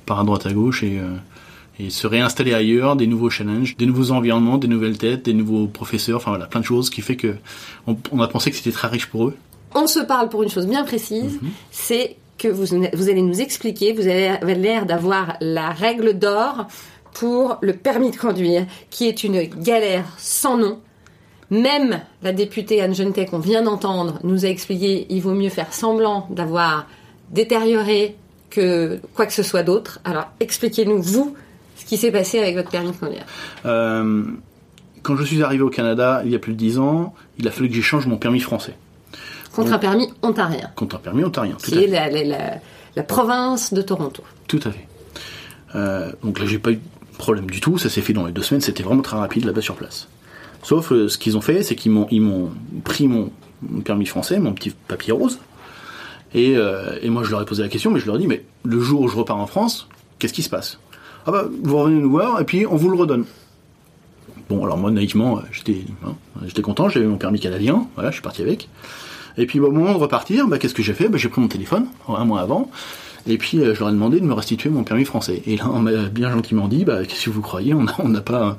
part 0.06 0.20
à 0.20 0.24
droite 0.24 0.46
à 0.46 0.54
gauche 0.54 0.84
et 0.84 1.00
euh, 1.00 1.90
se 1.90 2.06
réinstaller 2.06 2.54
ailleurs, 2.54 2.96
des 2.96 3.08
nouveaux 3.08 3.32
challenges, 3.32 3.76
des 3.76 3.88
nouveaux 3.88 4.12
environnements, 4.12 4.60
des 4.60 4.68
nouvelles 4.68 5.00
têtes, 5.00 5.26
des 5.26 5.34
nouveaux 5.34 5.66
professeurs, 5.68 6.18
enfin 6.18 6.30
voilà, 6.32 6.46
plein 6.46 6.62
de 6.62 6.66
choses 6.66 6.92
qui 6.92 7.02
fait 7.02 7.16
que 7.16 7.36
on, 7.88 7.98
on 8.12 8.22
a 8.22 8.28
pensé 8.28 8.52
que 8.52 8.58
c'était 8.58 8.72
très 8.72 8.88
riche 8.88 9.08
pour 9.08 9.28
eux. 9.28 9.36
On 9.76 9.88
se 9.88 10.00
parle 10.00 10.30
pour 10.30 10.44
une 10.44 10.50
chose 10.50 10.68
bien 10.68 10.84
précise, 10.84 11.40
Mhm. 11.42 11.50
c'est 11.72 12.16
que 12.38 12.48
vous, 12.48 12.66
vous 12.94 13.10
allez 13.10 13.22
nous 13.22 13.42
expliquer, 13.42 13.94
vous 13.94 14.08
avez 14.08 14.28
avez 14.30 14.56
l'air 14.56 14.86
d'avoir 14.86 15.38
la 15.42 15.70
règle 15.70 16.18
d'or 16.18 16.68
pour 17.14 17.58
le 17.62 17.74
permis 17.74 18.12
de 18.12 18.18
conduire, 18.18 18.66
qui 18.90 19.08
est 19.08 19.24
une 19.24 19.44
galère 19.44 20.06
sans 20.18 20.58
nom. 20.58 20.80
Même 21.52 22.02
la 22.24 22.34
députée 22.34 22.82
Anne 22.82 22.96
Genetet 22.96 23.28
qu'on 23.28 23.38
vient 23.40 23.62
d'entendre 23.62 24.20
nous 24.24 24.46
a 24.46 24.50
expliqué 24.50 25.06
il 25.10 25.22
vaut 25.22 25.34
mieux 25.36 25.50
faire 25.50 25.72
semblant 25.74 26.28
d'avoir 26.32 26.88
détérioré 27.30 28.16
que 28.50 29.00
quoi 29.16 29.26
que 29.26 29.34
ce 29.34 29.44
soit 29.44 29.64
d'autre. 29.64 30.00
Alors 30.04 30.26
expliquez-nous, 30.40 31.02
vous, 31.02 31.36
ce 31.76 31.86
qui 31.86 31.98
s'est 31.98 32.12
passé 32.12 32.40
avec 32.40 32.56
votre 32.56 32.70
permis 32.70 32.92
de 32.92 32.96
conduire. 32.98 33.26
Euh, 33.66 34.24
quand 35.04 35.16
je 35.16 35.24
suis 35.24 35.42
arrivé 35.44 35.62
au 35.64 35.70
Canada 35.70 36.22
il 36.26 36.32
y 36.32 36.36
a 36.36 36.40
plus 36.40 36.54
de 36.54 36.58
10 36.58 36.80
ans, 36.80 37.14
il 37.38 37.48
a 37.48 37.52
fallu 37.52 37.70
que 37.70 37.76
j'échange 37.76 38.08
mon 38.08 38.18
permis 38.18 38.40
français 38.40 38.74
Contre 39.54 39.74
un 39.74 39.80
permis 39.80 40.10
ontarien, 40.24 40.72
contre 40.76 40.96
un 40.96 41.00
permis 41.00 41.24
ontarien. 41.24 41.56
Tout 41.62 41.72
qui 41.72 41.84
est 41.84 41.88
la, 41.88 42.10
la- 42.10 42.24
la- 42.24 42.54
la 42.96 43.04
province 43.04 43.74
de 43.74 43.82
Toronto. 43.82 44.24
Tout 44.48 44.60
à 44.66 44.72
fait. 44.72 44.88
Euh, 45.76 46.12
donc 46.24 46.40
là, 46.40 46.46
j'ai 46.46 46.60
pas 46.60 46.72
eu 46.72 46.76
de 46.76 47.18
problème 47.18 47.50
du 47.50 47.60
tout. 47.62 47.78
Ça 47.78 47.90
s'est 47.90 48.02
fait 48.02 48.14
dans 48.14 48.26
les 48.26 48.32
deux 48.32 48.42
semaines. 48.44 48.62
C'était 48.62 48.84
vraiment 48.84 49.02
très 49.02 49.18
rapide 49.18 49.46
là-bas 49.46 49.62
sur 49.62 49.76
place. 49.76 50.08
Sauf 50.64 50.92
euh, 50.92 51.08
ce 51.08 51.18
qu'ils 51.18 51.38
ont 51.38 51.42
fait, 51.42 51.64
c'est 51.64 51.76
qu'ils 51.76 51.92
m'ont 51.92 52.08
ils 52.12 52.22
m'ont 52.22 52.52
pris 52.84 53.08
mon, 53.08 53.32
mon 53.68 53.82
permis 53.82 54.06
français, 54.06 54.40
mon 54.40 54.54
petit 54.54 54.72
papier 54.88 55.12
rose. 55.14 55.40
Et, 56.36 56.56
euh, 56.58 56.98
et 57.02 57.10
moi, 57.10 57.24
je 57.24 57.30
leur 57.32 57.42
ai 57.42 57.46
posé 57.46 57.62
la 57.64 57.70
question, 57.70 57.92
mais 57.92 58.00
je 58.00 58.06
leur 58.08 58.16
ai 58.16 58.20
dit, 58.20 58.28
mais 58.28 58.44
le 58.64 58.80
jour 58.80 59.02
où 59.02 59.08
je 59.08 59.16
repars 59.16 59.38
en 59.38 59.46
France, 59.48 59.88
qu'est-ce 60.20 60.34
qui 60.34 60.42
se 60.42 60.50
passe? 60.50 60.80
Ah 61.28 61.32
bah, 61.32 61.46
vous 61.64 61.78
revenez 61.78 62.00
nous 62.02 62.10
voir 62.12 62.42
et 62.42 62.44
puis 62.46 62.66
on 62.66 62.76
vous 62.76 62.90
le 62.90 62.98
redonne. 62.98 63.26
Bon, 64.50 64.64
alors 64.66 64.78
moi, 64.78 64.92
naïvement, 64.92 65.42
j'étais 65.52 65.82
hein, 66.06 66.14
j'étais 66.46 66.62
content, 66.62 66.90
j'avais 66.90 67.06
mon 67.06 67.18
permis 67.18 67.40
canadien, 67.40 67.88
voilà, 67.96 68.10
je 68.10 68.16
suis 68.16 68.22
parti 68.24 68.42
avec. 68.42 68.68
Et 69.38 69.46
puis 69.46 69.60
bah, 69.60 69.68
au 69.68 69.72
moment 69.72 69.94
de 69.94 69.98
repartir, 69.98 70.48
bah, 70.48 70.58
qu'est-ce 70.60 70.74
que 70.74 70.84
j'ai 70.84 70.94
fait? 70.94 71.10
Bah, 71.10 71.18
J'ai 71.18 71.30
pris 71.30 71.42
mon 71.42 71.48
téléphone, 71.48 71.88
un 72.08 72.26
mois 72.26 72.42
avant, 72.42 72.70
et 73.28 73.38
puis 73.38 73.60
euh, 73.60 73.74
je 73.74 73.80
leur 73.80 73.90
ai 73.90 73.94
demandé 73.94 74.20
de 74.20 74.26
me 74.26 74.34
restituer 74.34 74.70
mon 74.70 74.84
permis 74.84 75.06
français. 75.06 75.42
Et 75.46 75.58
là, 75.58 75.66
on 75.74 75.80
m'a 75.80 75.92
bien 76.10 76.30
gentiment 76.32 76.68
dit, 76.68 76.86
bah, 76.86 77.06
qu'est-ce 77.06 77.26
que 77.26 77.30
vous 77.30 77.42
croyez? 77.42 77.74
On 77.74 77.84
n'a 77.84 77.96
on 78.00 78.14
pas, 78.22 78.44
un- 78.44 78.58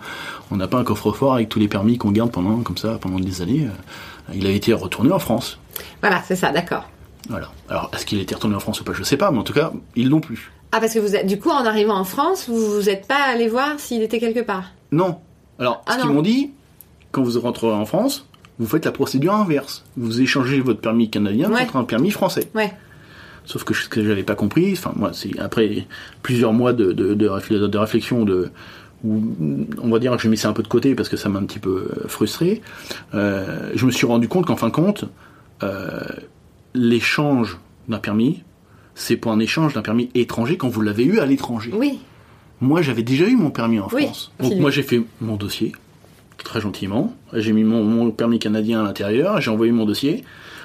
on 0.51 0.57
n'a 0.57 0.67
pas 0.69 0.79
un 0.79 0.85
coffre-fort 0.85 1.35
avec 1.35 1.49
tous 1.49 1.59
les 1.59 1.69
permis 1.69 1.99
qu'on 1.99 2.11
garde 2.11 2.31
pendant 2.33 2.57
comme 2.63 2.77
ça 2.79 2.99
pendant 3.01 3.19
des 3.21 3.43
années. 3.43 3.67
Euh, 3.67 4.33
Il 4.35 4.47
a 4.47 4.51
été 4.51 4.73
retourné 4.73 5.13
en 5.13 5.19
France. 5.19 5.59
Voilà, 6.01 6.23
c'est 6.27 6.37
ça, 6.37 6.51
d'accord. 6.51 6.89
Voilà. 7.29 7.51
Alors, 7.69 7.91
est-ce 7.95 8.05
qu'il 8.07 8.19
a 8.19 8.23
été 8.23 8.35
retourné 8.35 8.57
en 8.57 8.61
France 8.61 8.81
ou 8.81 8.85
pas? 8.85 8.93
Je 8.95 9.03
sais 9.03 9.17
pas, 9.17 9.31
mais 9.31 9.39
en 9.39 9.43
tout 9.45 9.53
cas, 9.55 9.73
ils 9.97 10.09
l'ont 10.09 10.21
plus. 10.21 10.51
Ah, 10.73 10.81
parce 10.81 10.93
que 10.95 10.99
vous 10.99 11.15
êtes, 11.15 11.27
du 11.27 11.39
coup, 11.39 11.51
en 11.51 11.65
arrivant 11.65 11.95
en 11.97 12.05
France, 12.05 12.47
vous 12.49 12.57
vous 12.75 12.89
êtes 12.89 13.07
pas 13.07 13.23
allé 13.33 13.49
voir 13.49 13.79
s'il 13.79 14.03
était 14.03 14.19
quelque 14.19 14.41
part? 14.41 14.73
Non. 14.93 15.19
Alors, 15.59 15.83
Ah 15.87 15.93
ce 15.95 15.99
qu'ils 16.03 16.11
m'ont 16.11 16.21
dit, 16.23 16.51
quand 17.13 17.23
vous 17.23 17.39
rentrerez 17.41 17.73
en 17.75 17.85
France, 17.87 18.27
vous 18.59 18.67
faites 18.67 18.85
la 18.85 18.93
procédure 18.93 19.35
inverse. 19.35 19.85
Vous 19.97 20.21
échangez 20.21 20.61
votre 20.61 20.81
permis 20.81 21.11
canadien 21.11 21.51
Ouais. 21.51 21.61
contre 21.61 21.77
un 21.77 21.85
permis 21.85 22.11
français. 22.11 22.49
Ouais. 22.55 22.73
Sauf 23.45 23.65
que 23.65 23.75
ce 23.75 23.89
que 23.89 24.03
j'avais 24.05 24.23
pas 24.23 24.35
compris, 24.37 24.73
enfin 24.73 24.93
moi 24.97 25.11
c'est 25.13 25.39
après 25.39 25.87
plusieurs 26.23 26.53
mois 26.53 26.73
de, 26.73 26.93
de, 26.93 27.15
de, 27.15 27.29
réfl- 27.29 27.69
de 27.69 27.79
réflexion 27.79 28.25
de 28.25 28.51
où 29.05 29.23
on 29.83 29.91
va 29.91 29.99
dire 29.99 30.17
que 30.17 30.23
j'ai 30.23 30.31
mis 30.31 30.39
ça 30.39 30.49
un 30.49 30.55
peu 30.55 30.63
de 30.63 30.69
côté 30.69 30.95
parce 30.95 31.11
que 31.11 31.19
ça 31.19 31.29
m'a 31.29 31.39
un 31.39 31.45
petit 31.45 31.59
peu 31.59 31.89
euh, 31.95 32.09
frustré. 32.09 32.63
euh, 33.13 33.71
je 33.75 33.85
me 33.85 33.91
suis 33.91 34.07
rendu 34.07 34.29
compte 34.29 34.47
qu'en 34.47 34.57
fin 34.57 34.69
de 34.69 34.73
compte, 34.73 35.05
euh, 35.63 36.01
l'échange 36.75 37.59
d'un 37.89 37.99
permis, 37.99 38.43
c'est 38.95 39.17
pour 39.17 39.33
un 39.33 39.41
échange 39.41 39.75
d'un 39.75 39.83
permis 39.83 40.11
étranger 40.15 40.57
quand 40.57 40.69
vous 40.69 40.81
l'avez 40.81 41.05
eu 41.05 41.19
à 41.19 41.27
l'étranger. 41.27 41.71
Oui. 41.75 41.99
Moi, 42.61 42.81
j'avais 42.83 43.03
déjà 43.03 43.27
eu 43.29 43.37
mon 43.37 43.51
permis 43.51 43.79
en 43.81 43.89
Oui, 43.93 44.05
France. 44.05 44.33
Donc 44.41 44.55
moi, 44.59 44.71
j'ai 44.71 44.83
fait 44.83 45.03
mon 45.21 45.37
dossier 45.37 45.73
très 46.43 46.61
gentiment. 46.61 47.15
J'ai 47.33 47.53
mis 47.53 47.65
mon, 47.65 48.11
permis 48.11 48.39
canadien 48.39 48.81
à 48.81 48.83
l'intérieur. 48.83 49.41
J'ai 49.41 49.51
envoyé 49.51 49.73
mon 49.73 49.85
dossier. 49.85 50.25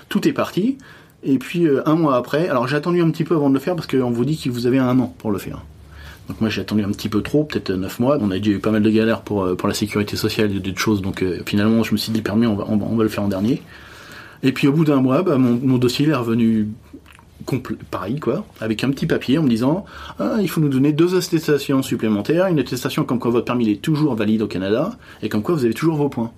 Tout 0.09 0.27
est 0.27 0.33
parti. 0.33 0.77
Et 1.23 1.38
puis 1.38 1.67
euh, 1.67 1.88
un 1.88 1.95
mois 1.95 2.15
après, 2.15 2.47
alors 2.47 2.67
j'ai 2.67 2.77
attendu 2.77 3.01
un 3.01 3.09
petit 3.11 3.23
peu 3.23 3.35
avant 3.35 3.49
de 3.49 3.53
le 3.53 3.59
faire 3.59 3.75
parce 3.75 3.88
qu'on 3.88 4.11
vous 4.11 4.25
dit 4.25 4.38
que 4.38 4.49
vous 4.49 4.67
avez 4.67 4.79
un 4.79 4.97
an 4.99 5.13
pour 5.17 5.31
le 5.31 5.38
faire. 5.38 5.61
Donc 6.29 6.41
moi 6.41 6.49
j'ai 6.49 6.61
attendu 6.61 6.83
un 6.83 6.91
petit 6.91 7.09
peu 7.09 7.21
trop, 7.21 7.43
peut-être 7.43 7.71
neuf 7.71 7.99
mois. 7.99 8.17
On 8.21 8.31
a 8.31 8.38
déjà 8.38 8.51
eu 8.51 8.59
pas 8.59 8.71
mal 8.71 8.83
de 8.83 8.89
galères 8.89 9.21
pour, 9.21 9.43
euh, 9.43 9.55
pour 9.55 9.67
la 9.67 9.73
sécurité 9.73 10.15
sociale 10.15 10.55
et 10.55 10.59
d'autres 10.59 10.79
choses. 10.79 11.01
Donc 11.01 11.21
euh, 11.21 11.41
finalement 11.45 11.83
je 11.83 11.91
me 11.91 11.97
suis 11.97 12.11
dit 12.11 12.21
permis 12.21 12.47
on 12.47 12.55
va, 12.55 12.65
on 12.67 12.95
va, 12.95 13.03
le 13.03 13.09
faire 13.09 13.23
en 13.23 13.27
dernier. 13.27 13.61
Et 14.43 14.53
puis 14.53 14.67
au 14.67 14.71
bout 14.71 14.85
d'un 14.85 15.01
mois, 15.01 15.21
bah, 15.23 15.38
mon, 15.38 15.77
dossier 15.77 16.07
est 16.07 16.15
revenu 16.15 16.69
pareil 17.89 18.19
quoi, 18.19 18.46
avec 18.60 18.84
un 18.84 18.91
petit 18.91 19.05
papier 19.08 19.38
en 19.38 19.43
me 19.43 19.50
disant 19.50 19.86
ah, 20.19 20.36
il 20.39 20.50
faut 20.50 20.62
nous 20.62 20.69
donner 20.69 20.91
deux 20.91 21.15
attestations 21.17 21.81
supplémentaires, 21.81 22.48
une 22.48 22.60
attestation 22.60 23.03
comme 23.05 23.19
quoi 23.19 23.31
votre 23.31 23.46
permis 23.46 23.69
est 23.69 23.81
toujours 23.81 24.15
valide 24.15 24.41
au 24.41 24.48
Canada 24.48 24.91
et 25.22 25.29
comme 25.29 25.41
quoi 25.41 25.55
vous 25.55 25.65
avez 25.65 25.74
toujours 25.74 25.96
vos 25.96 26.10
points. 26.10 26.31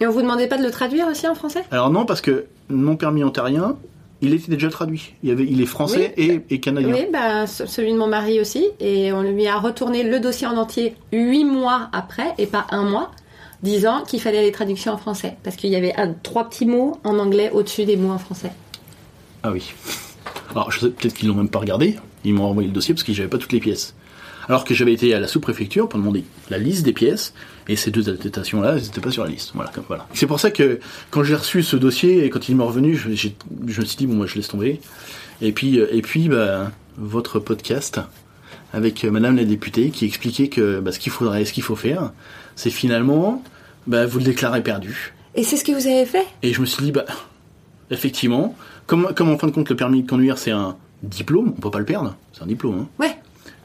Et 0.00 0.06
on 0.06 0.10
vous 0.10 0.22
demandait 0.22 0.46
pas 0.48 0.58
de 0.58 0.62
le 0.62 0.70
traduire 0.70 1.06
aussi 1.08 1.26
en 1.26 1.34
français? 1.34 1.64
Alors 1.70 1.90
non 1.90 2.04
parce 2.04 2.20
que 2.20 2.46
mon 2.68 2.96
permis 2.96 3.24
ontarien, 3.24 3.76
il 4.20 4.34
était 4.34 4.50
déjà 4.50 4.68
traduit. 4.68 5.14
Il, 5.22 5.28
y 5.28 5.32
avait, 5.32 5.44
il 5.44 5.60
est 5.60 5.66
français 5.66 6.12
et, 6.16 6.40
et 6.50 6.60
canadien. 6.60 6.92
Oui, 6.92 7.06
bah, 7.12 7.46
ce- 7.46 7.66
celui 7.66 7.92
de 7.92 7.98
mon 7.98 8.08
mari 8.08 8.40
aussi. 8.40 8.66
Et 8.80 9.12
on 9.12 9.22
lui 9.22 9.46
a 9.46 9.58
retourné 9.58 10.02
le 10.02 10.18
dossier 10.18 10.46
en 10.46 10.56
entier 10.56 10.96
huit 11.12 11.44
mois 11.44 11.88
après, 11.92 12.34
et 12.36 12.46
pas 12.46 12.66
un 12.70 12.82
mois, 12.82 13.12
disant 13.62 14.02
qu'il 14.02 14.20
fallait 14.20 14.42
les 14.42 14.50
traductions 14.50 14.92
en 14.92 14.98
français. 14.98 15.36
Parce 15.44 15.54
qu'il 15.54 15.70
y 15.70 15.76
avait 15.76 15.94
un, 15.96 16.14
trois 16.14 16.48
petits 16.48 16.66
mots 16.66 16.98
en 17.04 17.18
anglais 17.20 17.50
au-dessus 17.54 17.84
des 17.84 17.96
mots 17.96 18.10
en 18.12 18.18
français. 18.18 18.50
Ah 19.44 19.52
oui. 19.52 19.72
Alors 20.58 20.72
je 20.72 20.80
sais 20.80 20.90
peut-être 20.90 21.14
qu'ils 21.14 21.28
l'ont 21.28 21.34
même 21.34 21.48
pas 21.48 21.60
regardé. 21.60 21.96
Ils 22.24 22.34
m'ont 22.34 22.44
envoyé 22.44 22.68
le 22.68 22.74
dossier 22.74 22.94
parce 22.94 23.04
que 23.04 23.12
j'avais 23.12 23.28
pas 23.28 23.38
toutes 23.38 23.52
les 23.52 23.60
pièces. 23.60 23.94
Alors 24.48 24.64
que 24.64 24.74
j'avais 24.74 24.92
été 24.92 25.14
à 25.14 25.20
la 25.20 25.28
sous-préfecture 25.28 25.88
pour 25.88 26.00
demander 26.00 26.24
la 26.50 26.58
liste 26.58 26.84
des 26.84 26.92
pièces 26.92 27.34
et 27.68 27.76
ces 27.76 27.90
deux 27.90 28.08
attestations-là, 28.08 28.76
elles 28.76 28.82
n'étaient 28.82 29.00
pas 29.00 29.10
sur 29.10 29.22
la 29.22 29.30
liste. 29.30 29.52
Voilà, 29.54 29.70
comme 29.70 29.84
voilà. 29.86 30.08
C'est 30.14 30.26
pour 30.26 30.40
ça 30.40 30.50
que 30.50 30.80
quand 31.10 31.22
j'ai 31.22 31.34
reçu 31.34 31.62
ce 31.62 31.76
dossier 31.76 32.24
et 32.24 32.30
quand 32.30 32.48
il 32.48 32.56
m'est 32.56 32.64
revenu, 32.64 32.96
je 32.96 33.08
me 33.08 33.14
suis 33.14 33.96
dit 33.96 34.06
bon 34.06 34.14
moi 34.14 34.26
je 34.26 34.34
laisse 34.34 34.48
tomber. 34.48 34.80
Et 35.40 35.52
puis 35.52 35.78
euh, 35.78 35.86
et 35.92 36.02
puis 36.02 36.28
bah, 36.28 36.72
votre 36.96 37.38
podcast 37.38 38.00
avec 38.72 39.04
euh, 39.04 39.10
Madame 39.10 39.36
la 39.36 39.44
députée 39.44 39.90
qui 39.90 40.06
expliquait 40.06 40.48
que 40.48 40.80
bah, 40.80 40.92
ce 40.92 40.98
qu'il 40.98 41.12
faudrait, 41.12 41.44
ce 41.44 41.52
qu'il 41.52 41.62
faut 41.62 41.76
faire, 41.76 42.12
c'est 42.56 42.70
finalement 42.70 43.44
bah, 43.86 44.06
vous 44.06 44.18
le 44.18 44.24
déclarez 44.24 44.62
perdu. 44.62 45.14
Et 45.34 45.44
c'est 45.44 45.56
ce 45.56 45.64
que 45.64 45.72
vous 45.72 45.86
avez 45.86 46.04
fait? 46.04 46.26
Et 46.42 46.52
je 46.52 46.60
me 46.60 46.66
suis 46.66 46.82
dit, 46.84 46.92
bah, 46.92 47.04
effectivement, 47.90 48.56
comme, 48.88 49.12
comme 49.14 49.28
en 49.30 49.38
fin 49.38 49.46
de 49.46 49.52
compte 49.52 49.68
le 49.70 49.76
permis 49.76 50.02
de 50.02 50.08
conduire 50.10 50.36
c'est 50.38 50.50
un 50.50 50.74
diplôme, 51.04 51.54
on 51.56 51.60
peut 51.60 51.70
pas 51.70 51.78
le 51.78 51.84
perdre, 51.84 52.16
c'est 52.32 52.42
un 52.42 52.46
diplôme. 52.46 52.80
hein. 52.80 52.86
Ouais. 52.98 53.16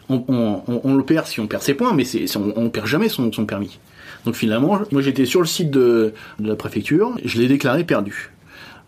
On, 0.10 0.24
on- 0.28 0.62
on- 0.68 0.82
on 0.84 0.96
le 0.96 1.04
perd 1.04 1.26
si 1.26 1.40
on 1.40 1.48
perd 1.48 1.64
ses 1.64 1.74
points, 1.74 1.94
mais 1.94 2.04
c'est, 2.04 2.26
on, 2.38 2.54
on 2.56 2.70
perd 2.70 2.86
jamais 2.86 3.10
son, 3.10 3.32
son 3.32 3.46
permis. 3.46 3.80
Donc 4.26 4.36
finalement, 4.36 4.80
moi 4.92 5.02
j'étais 5.02 5.26
sur 5.26 5.40
le 5.40 5.48
site 5.48 5.72
de, 5.72 6.14
de 6.40 6.48
la 6.48 6.56
préfecture, 6.56 7.16
je 7.26 7.40
l'ai 7.40 7.48
déclaré 7.48 7.84
perdu. 7.84 8.30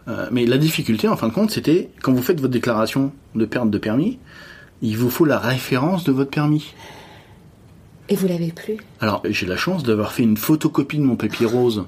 Euh, 0.07 0.27
mais 0.31 0.45
la 0.45 0.59
difficulté 0.59 1.07
en 1.07 1.17
fin 1.17 1.27
de 1.29 1.33
compte, 1.33 1.49
c'était 1.49 1.89
quand 2.03 2.13
vous 2.13 2.21
faites 2.21 2.39
votre 2.39 2.53
déclaration 2.53 3.11
de 3.33 3.45
perte 3.45 3.71
de 3.71 3.77
permis, 3.79 4.19
il 4.83 4.97
vous 4.97 5.09
faut 5.09 5.25
la 5.25 5.39
référence 5.39 6.03
de 6.03 6.11
votre 6.11 6.29
permis. 6.29 6.73
Et 8.07 8.15
vous 8.15 8.27
l'avez 8.27 8.51
plus? 8.51 8.77
Alors, 9.01 9.23
j'ai 9.27 9.47
la 9.47 9.57
chance 9.57 9.81
d'avoir 9.83 10.11
fait 10.11 10.21
une 10.21 10.37
photocopie 10.37 10.97
de 10.99 11.03
mon 11.03 11.15
papier 11.15 11.47
rose 11.47 11.85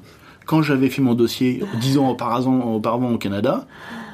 quand 0.47 0.63
j'avais 0.63 0.89
fait 0.89 1.01
mon 1.03 1.13
dossier 1.13 1.61
dix 1.79 1.99
ans 1.99 2.09
auparavant, 2.09 2.73
auparavant 2.73 3.11
au 3.11 3.17
Canada. 3.19 3.67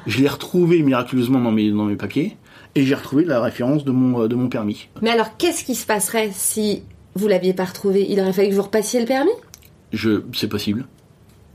Je 0.06 0.20
l'ai 0.20 0.28
retrouvé 0.28 0.82
miraculeusement 0.82 1.40
dans 1.40 1.52
mes, 1.52 1.70
dans 1.70 1.84
mes 1.84 1.96
papiers 1.96 2.36
et 2.74 2.84
j'ai 2.84 2.94
retrouvé 2.94 3.24
la 3.24 3.40
référence 3.40 3.84
de 3.84 3.90
mon, 3.92 4.22
euh, 4.22 4.28
de 4.28 4.34
mon 4.34 4.48
permis. 4.48 4.88
Mais 5.02 5.10
alors, 5.10 5.36
qu'est-ce 5.36 5.64
qui 5.64 5.74
se 5.74 5.86
passerait 5.86 6.30
si 6.32 6.82
vous 7.14 7.28
l'aviez 7.28 7.54
pas 7.54 7.64
retrouvé? 7.64 8.06
Il 8.08 8.20
aurait 8.20 8.32
fallu 8.32 8.50
que 8.50 8.54
vous 8.54 8.62
repassiez 8.62 9.00
le 9.00 9.06
permis? 9.06 9.30
Je, 9.92 10.22
c'est 10.34 10.48
possible. 10.48 10.84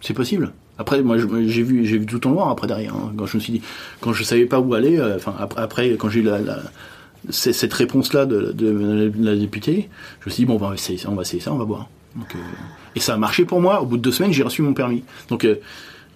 C'est 0.01 0.13
possible. 0.13 0.53
Après, 0.77 1.01
moi, 1.01 1.17
j'ai 1.17 1.61
vu, 1.61 1.85
j'ai 1.85 1.97
vu 1.97 2.05
tout 2.05 2.25
en 2.25 2.31
noir 2.31 2.49
après 2.49 2.65
derrière. 2.67 2.95
hein. 2.95 3.11
quand 3.17 3.25
je 3.25 3.35
me 3.35 3.41
suis 3.41 3.51
dit, 3.53 3.61
quand 3.99 4.13
je 4.13 4.23
savais 4.23 4.45
pas 4.45 4.59
où 4.61 4.73
aller, 4.73 4.97
euh, 4.97 5.17
enfin 5.17 5.35
après, 5.37 5.61
après, 5.61 5.89
quand 5.97 6.09
j'ai 6.09 6.21
eu 6.21 6.23
la, 6.23 6.39
la- 6.39 6.59
c'est- 7.29 7.51
cette 7.51 7.73
réponse-là 7.73 8.25
de, 8.25 8.53
de 8.53 9.11
la 9.19 9.35
députée, 9.35 9.89
je 10.21 10.29
me 10.29 10.31
suis 10.33 10.43
dit 10.43 10.45
bon, 10.45 10.53
on 10.55 10.69
va 10.69 10.73
essayer 10.73 10.97
ça, 10.97 11.09
on 11.11 11.15
va 11.15 11.23
essayer 11.23 11.41
ça, 11.41 11.51
on 11.51 11.57
va 11.57 11.65
voir. 11.65 11.89
Donc, 12.15 12.33
euh, 12.33 12.39
et 12.95 13.01
ça 13.01 13.15
a 13.15 13.17
marché 13.17 13.43
pour 13.43 13.59
moi. 13.59 13.81
Au 13.81 13.85
bout 13.85 13.97
de 13.97 14.01
deux 14.01 14.11
semaines, 14.13 14.31
j'ai 14.31 14.41
reçu 14.41 14.61
mon 14.61 14.73
permis. 14.73 15.03
Donc, 15.27 15.43
euh, 15.43 15.59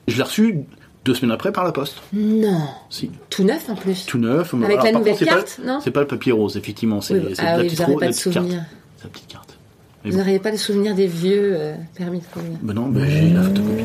je 0.08 0.16
l'ai 0.16 0.24
reçu 0.24 0.60
deux 1.06 1.14
semaines 1.16 1.32
après 1.32 1.52
par 1.52 1.64
la 1.64 1.72
poste. 1.72 2.02
Non. 2.14 2.62
Si, 2.90 3.12
Tout 3.30 3.44
neuf 3.44 3.70
en 3.70 3.76
plus. 3.76 4.06
tout 4.06 4.18
neuf. 4.18 4.54
Avec 4.54 4.72
Alors, 4.72 4.86
la 4.86 4.92
nouvelle 4.94 5.14
contre, 5.14 5.26
carte, 5.26 5.60
pas, 5.62 5.68
non 5.74 5.80
C'est 5.84 5.92
pas 5.92 6.00
le 6.02 6.08
papier 6.08 6.32
rose, 6.32 6.56
effectivement. 6.58 7.02
C'est 7.02 7.16
Oui, 7.16 7.34
ah 7.40 7.44
la 7.44 7.58
oui, 7.60 7.64
petite 7.66 7.80
vous 7.82 7.86
n'aurez 7.92 8.00
pas 8.00 8.06
de 8.08 8.12
petite 8.12 8.24
carte. 8.34 8.46
souvenir. 8.46 8.64
C'est 8.98 9.04
la 9.04 9.10
petite 9.10 9.28
carte. 9.28 9.58
Mais 10.04 10.12
Vous 10.12 10.18
bon. 10.18 10.24
n'auriez 10.24 10.40
pas 10.40 10.52
de 10.52 10.58
souvenir 10.58 10.96
des 10.96 11.08
vieux 11.08 11.52
euh, 11.56 11.76
permis 11.96 12.20
de 12.20 12.26
conduire. 12.34 12.58
Ben 12.62 12.74
non, 12.74 12.88
ben 12.88 13.06
j'ai 13.10 13.30
la 13.34 13.42
photocopie. 13.44 13.84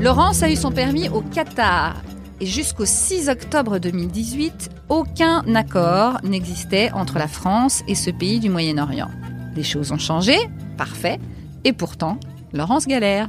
Laurence 0.00 0.42
a 0.42 0.50
eu 0.50 0.56
son 0.56 0.70
permis 0.70 1.08
au 1.08 1.22
Qatar. 1.22 1.96
Et 2.40 2.46
jusqu'au 2.46 2.84
6 2.84 3.28
octobre 3.28 3.78
2018, 3.78 4.70
aucun 4.88 5.42
accord 5.54 6.18
n'existait 6.24 6.90
entre 6.92 7.18
la 7.18 7.28
France 7.28 7.82
et 7.88 7.94
ce 7.94 8.10
pays 8.10 8.40
du 8.40 8.50
Moyen-Orient. 8.50 9.08
Les 9.56 9.62
choses 9.62 9.92
ont 9.92 9.98
changé, 9.98 10.36
parfait, 10.76 11.18
et 11.64 11.72
pourtant, 11.72 12.18
Laurence 12.52 12.86
galère. 12.86 13.28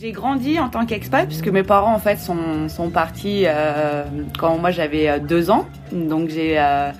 J'ai 0.00 0.12
grandi 0.12 0.60
en 0.60 0.68
tant 0.68 0.86
qu'expat 0.86 1.26
puisque 1.26 1.48
mes 1.48 1.64
parents 1.64 1.92
en 1.92 1.98
fait 1.98 2.20
sont, 2.20 2.68
sont 2.68 2.88
partis 2.88 3.42
euh, 3.46 4.04
quand 4.38 4.56
moi 4.56 4.70
j'avais 4.70 5.08
euh, 5.08 5.18
deux 5.18 5.50
ans. 5.50 5.66
Donc 5.90 6.28
j'ai 6.28 6.56
euh, 6.56 6.92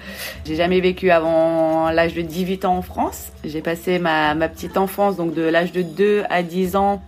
j'ai 0.45 0.57
jamais 0.57 0.81
vécu 0.81 1.13
avant 1.13 1.91
l'âge 1.91 2.15
de 2.15 2.23
18 2.23 2.65
ans 2.65 2.79
en 2.79 2.83
France. 2.83 3.29
J'ai 3.45 3.61
passé 3.61 4.01
ma, 4.01 4.35
ma 4.35 4.49
petite 4.49 4.77
enfance 4.77 5.17
donc 5.17 5.33
de 5.33 5.43
l'âge 5.43 5.71
de 5.71 5.83
2 5.83 6.25
à 6.29 6.43
10 6.43 6.75
ans 6.75 7.01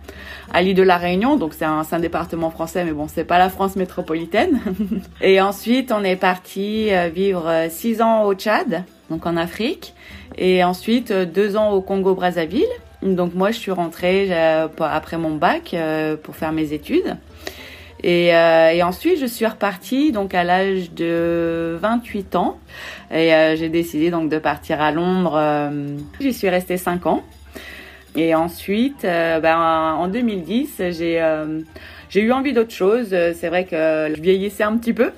à 0.53 0.61
l'île 0.61 0.77
de 0.77 0.83
la 0.83 0.95
Réunion. 0.95 1.35
Donc 1.35 1.53
c'est 1.53 1.65
un, 1.65 1.81
un 1.91 1.99
département 1.99 2.51
français 2.51 2.85
mais 2.85 2.93
bon 2.93 3.09
c'est 3.09 3.25
pas 3.25 3.37
la 3.37 3.49
France 3.49 3.75
métropolitaine. 3.75 4.61
Et 5.21 5.41
ensuite 5.41 5.91
on 5.91 6.05
est 6.05 6.15
parti 6.15 6.89
vivre 7.13 7.67
6 7.69 8.01
ans 8.01 8.23
au 8.23 8.33
Tchad 8.33 8.85
donc 9.09 9.25
en 9.25 9.35
Afrique 9.35 9.93
et 10.37 10.63
ensuite 10.63 11.11
euh, 11.11 11.25
deux 11.25 11.57
ans 11.57 11.71
au 11.71 11.81
Congo 11.81 12.15
Brazzaville. 12.15 12.65
Donc 13.01 13.33
moi, 13.33 13.51
je 13.51 13.57
suis 13.57 13.71
rentrée 13.71 14.27
euh, 14.31 14.67
après 14.79 15.17
mon 15.17 15.35
bac 15.35 15.73
euh, 15.73 16.15
pour 16.15 16.35
faire 16.35 16.51
mes 16.51 16.73
études. 16.73 17.17
Et, 18.03 18.33
ensuite, 18.81 19.19
je 19.19 19.27
suis 19.27 19.45
repartie 19.45 20.11
donc 20.11 20.33
à 20.33 20.43
l'âge 20.43 20.91
de 20.91 21.77
28 21.79 22.35
ans. 22.35 22.57
Et 23.13 23.29
j'ai 23.55 23.69
décidé 23.69 24.09
donc 24.09 24.27
de 24.27 24.39
partir 24.39 24.81
à 24.81 24.91
Londres. 24.91 25.39
J'y 26.19 26.33
suis 26.33 26.49
restée 26.49 26.77
5 26.77 27.05
ans. 27.05 27.21
Et 28.15 28.33
ensuite, 28.33 29.03
ben, 29.03 29.55
en 29.99 30.07
2010, 30.07 30.81
j'ai 30.89 31.23
j'ai 32.09 32.21
eu 32.21 32.31
envie 32.31 32.53
d'autre 32.53 32.73
chose. 32.73 33.09
C'est 33.09 33.49
vrai 33.49 33.65
que 33.65 34.11
je 34.15 34.19
vieillissais 34.19 34.63
un 34.63 34.77
petit 34.77 34.93
peu. 34.93 35.11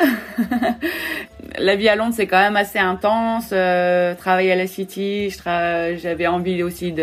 la 1.57 1.75
vie 1.75 1.89
à 1.89 1.95
Londres, 1.95 2.13
c'est 2.15 2.27
quand 2.27 2.41
même 2.41 2.55
assez 2.55 2.79
intense. 2.79 3.50
Euh, 3.51 4.15
travailler 4.15 4.51
à 4.51 4.55
la 4.55 4.67
City, 4.67 5.29
j'avais 5.45 6.27
envie 6.27 6.63
aussi 6.63 6.93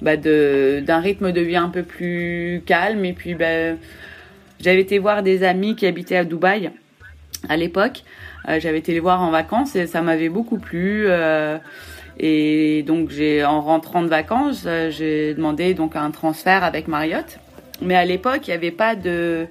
bah, 0.00 0.16
de 0.16 0.82
d'un 0.84 1.00
rythme 1.00 1.32
de 1.32 1.40
vie 1.40 1.56
un 1.56 1.68
peu 1.68 1.82
plus 1.82 2.62
calme. 2.66 3.04
Et 3.04 3.12
puis, 3.12 3.34
bah, 3.34 3.74
j'avais 4.60 4.80
été 4.80 4.98
voir 4.98 5.22
des 5.22 5.42
amis 5.42 5.76
qui 5.76 5.86
habitaient 5.86 6.16
à 6.16 6.24
Dubaï 6.24 6.70
à 7.48 7.56
l'époque. 7.56 8.02
Euh, 8.48 8.60
j'avais 8.60 8.78
été 8.78 8.92
les 8.92 9.00
voir 9.00 9.22
en 9.22 9.30
vacances 9.30 9.74
et 9.76 9.86
ça 9.86 10.02
m'avait 10.02 10.28
beaucoup 10.28 10.58
plu. 10.58 11.04
euh, 11.06 11.58
et 12.18 12.84
donc, 12.86 13.10
j'ai 13.10 13.44
en 13.44 13.60
rentrant 13.60 14.02
de 14.02 14.06
vacances, 14.08 14.68
j'ai 14.90 15.34
demandé 15.34 15.74
donc 15.74 15.96
un 15.96 16.12
transfert 16.12 16.62
avec 16.62 16.86
Marriott. 16.86 17.40
Mais 17.82 17.96
à 17.96 18.04
l'époque, 18.04 18.46
il 18.46 18.50
n'y 18.50 18.54
avait 18.54 18.70
pas 18.70 18.94
de 18.94 19.48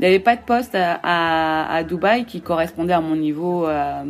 il 0.00 0.08
n'y 0.08 0.14
avait 0.14 0.18
pas 0.18 0.34
de 0.34 0.40
poste 0.40 0.74
à, 0.74 0.98
à, 1.02 1.74
à 1.74 1.82
Dubaï 1.82 2.24
qui 2.24 2.40
correspondait 2.40 2.94
à 2.94 3.02
mon 3.02 3.16
niveau. 3.16 3.68
Euh, 3.68 4.04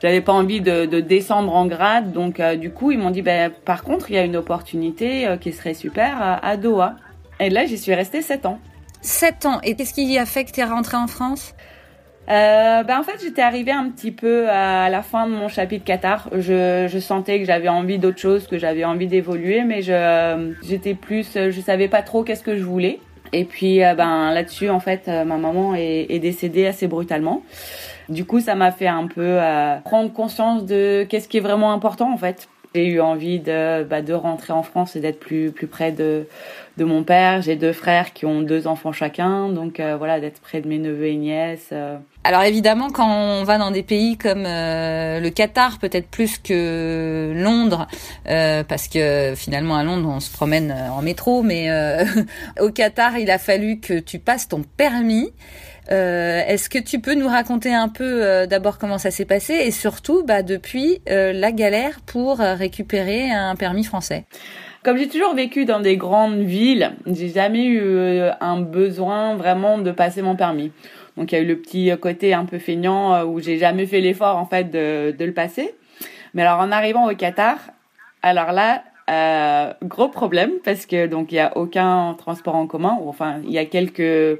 j'avais 0.00 0.22
pas 0.22 0.32
envie 0.32 0.62
de, 0.62 0.86
de 0.86 1.00
descendre 1.00 1.54
en 1.54 1.66
grade, 1.66 2.12
donc 2.12 2.40
euh, 2.40 2.56
du 2.56 2.70
coup 2.70 2.90
ils 2.90 2.98
m'ont 2.98 3.10
dit 3.10 3.20
ben 3.20 3.50
par 3.50 3.82
contre 3.82 4.10
il 4.10 4.14
y 4.14 4.18
a 4.18 4.24
une 4.24 4.36
opportunité 4.36 5.26
euh, 5.26 5.36
qui 5.36 5.52
serait 5.52 5.74
super 5.74 6.22
à, 6.22 6.46
à 6.46 6.56
Doha. 6.56 6.96
Et 7.38 7.50
là 7.50 7.66
j'y 7.66 7.76
suis 7.76 7.94
restée 7.94 8.22
7 8.22 8.46
ans. 8.46 8.58
7 9.02 9.44
ans, 9.44 9.60
et 9.62 9.74
qu'est-ce 9.74 9.92
qui 9.92 10.16
a 10.16 10.24
fait 10.24 10.46
que 10.46 10.52
tu 10.52 10.60
es 10.60 10.64
rentrée 10.64 10.96
en 10.96 11.06
France? 11.06 11.54
Euh, 12.30 12.82
ben 12.82 12.98
en 12.98 13.02
fait 13.02 13.20
j'étais 13.22 13.42
arrivée 13.42 13.72
un 13.72 13.90
petit 13.90 14.12
peu 14.12 14.48
à 14.48 14.88
la 14.88 15.02
fin 15.02 15.26
de 15.26 15.32
mon 15.32 15.48
chapitre 15.48 15.84
Qatar. 15.84 16.30
Je, 16.32 16.88
je 16.90 16.98
sentais 16.98 17.40
que 17.40 17.44
j'avais 17.44 17.68
envie 17.68 17.98
d'autre 17.98 18.18
chose, 18.18 18.46
que 18.46 18.56
j'avais 18.56 18.86
envie 18.86 19.06
d'évoluer, 19.06 19.64
mais 19.64 19.82
je 19.82 20.54
j'étais 20.62 20.94
plus, 20.94 21.34
je 21.34 21.60
savais 21.60 21.88
pas 21.88 22.00
trop 22.00 22.24
qu'est-ce 22.24 22.42
que 22.42 22.56
je 22.56 22.64
voulais. 22.64 23.00
Et 23.32 23.44
puis 23.44 23.84
euh, 23.84 23.94
ben 23.94 24.32
là-dessus 24.32 24.70
en 24.70 24.80
fait 24.80 25.08
euh, 25.08 25.24
ma 25.24 25.36
maman 25.36 25.74
est, 25.74 26.18
décédée 26.18 26.66
assez 26.66 26.86
brutalement. 26.86 27.42
Du 28.08 28.24
coup 28.24 28.40
ça 28.40 28.54
m'a 28.54 28.72
fait 28.72 28.86
un 28.86 29.06
peu 29.06 29.22
euh, 29.22 29.76
prendre 29.84 30.12
conscience 30.12 30.64
de 30.64 31.06
qu'est-ce 31.08 31.28
qui 31.28 31.38
est 31.38 31.40
vraiment 31.40 31.72
important 31.72 32.12
en 32.12 32.16
fait. 32.16 32.48
J'ai 32.76 32.88
eu 32.88 33.00
envie 33.00 33.38
de 33.38 33.84
bah, 33.84 34.02
de 34.02 34.12
rentrer 34.12 34.52
en 34.52 34.62
France 34.62 34.96
et 34.96 35.00
d'être 35.00 35.18
plus 35.18 35.50
plus 35.50 35.66
près 35.66 35.92
de 35.92 36.28
de 36.76 36.84
mon 36.84 37.04
père. 37.04 37.40
J'ai 37.40 37.56
deux 37.56 37.72
frères 37.72 38.12
qui 38.12 38.26
ont 38.26 38.42
deux 38.42 38.66
enfants 38.66 38.92
chacun, 38.92 39.48
donc 39.48 39.80
euh, 39.80 39.96
voilà 39.96 40.20
d'être 40.20 40.42
près 40.42 40.60
de 40.60 40.68
mes 40.68 40.76
neveux 40.76 41.06
et 41.06 41.16
nièces. 41.16 41.70
euh. 41.72 41.96
Alors 42.22 42.42
évidemment, 42.42 42.90
quand 42.90 43.08
on 43.08 43.44
va 43.44 43.56
dans 43.56 43.70
des 43.70 43.82
pays 43.82 44.18
comme 44.18 44.44
euh, 44.44 45.20
le 45.20 45.30
Qatar, 45.30 45.78
peut-être 45.78 46.08
plus 46.08 46.36
que 46.36 47.32
Londres, 47.34 47.86
parce 48.26 48.88
que 48.88 49.32
finalement 49.34 49.76
à 49.76 49.82
Londres 49.82 50.12
on 50.14 50.20
se 50.20 50.30
promène 50.30 50.74
en 50.92 51.00
métro, 51.00 51.42
mais 51.42 51.70
au 52.60 52.68
Qatar 52.72 53.16
il 53.16 53.30
a 53.30 53.38
fallu 53.38 53.80
que 53.80 53.98
tu 53.98 54.18
passes 54.18 54.48
ton 54.48 54.62
permis. 54.76 55.32
Euh, 55.90 56.42
Est-ce 56.46 56.68
que 56.68 56.78
tu 56.78 57.00
peux 57.00 57.14
nous 57.14 57.28
raconter 57.28 57.72
un 57.72 57.88
peu 57.88 58.24
euh, 58.24 58.46
d'abord 58.46 58.78
comment 58.78 58.98
ça 58.98 59.10
s'est 59.10 59.24
passé 59.24 59.54
et 59.54 59.70
surtout 59.70 60.24
bah, 60.24 60.42
depuis 60.42 61.00
euh, 61.08 61.32
la 61.32 61.52
galère 61.52 62.00
pour 62.06 62.38
récupérer 62.38 63.30
un 63.30 63.54
permis 63.54 63.84
français? 63.84 64.24
Comme 64.82 64.98
j'ai 64.98 65.08
toujours 65.08 65.34
vécu 65.34 65.64
dans 65.64 65.80
des 65.80 65.96
grandes 65.96 66.40
villes, 66.40 66.92
j'ai 67.06 67.28
jamais 67.28 67.66
eu 67.66 68.20
un 68.40 68.60
besoin 68.60 69.34
vraiment 69.34 69.78
de 69.78 69.90
passer 69.90 70.22
mon 70.22 70.36
permis. 70.36 70.70
Donc 71.16 71.32
il 71.32 71.34
y 71.34 71.38
a 71.38 71.40
eu 71.40 71.46
le 71.46 71.58
petit 71.58 71.90
côté 72.00 72.34
un 72.34 72.44
peu 72.44 72.60
feignant 72.60 73.24
où 73.24 73.40
j'ai 73.40 73.58
jamais 73.58 73.86
fait 73.86 74.00
l'effort 74.00 74.36
en 74.36 74.46
fait 74.46 74.70
de, 74.70 75.12
le 75.18 75.32
passer. 75.32 75.74
Mais 76.34 76.42
alors 76.42 76.60
en 76.60 76.70
arrivant 76.70 77.10
au 77.10 77.16
Qatar, 77.16 77.58
alors 78.22 78.52
là, 78.52 78.84
gros 79.82 80.08
problème 80.08 80.52
parce 80.64 80.86
que 80.86 81.08
donc 81.08 81.32
il 81.32 81.36
y 81.36 81.40
a 81.40 81.56
aucun 81.56 82.14
transport 82.14 82.54
en 82.54 82.68
commun. 82.68 82.96
Enfin, 83.08 83.40
il 83.44 83.50
y 83.50 83.58
a 83.58 83.64
quelques 83.64 84.38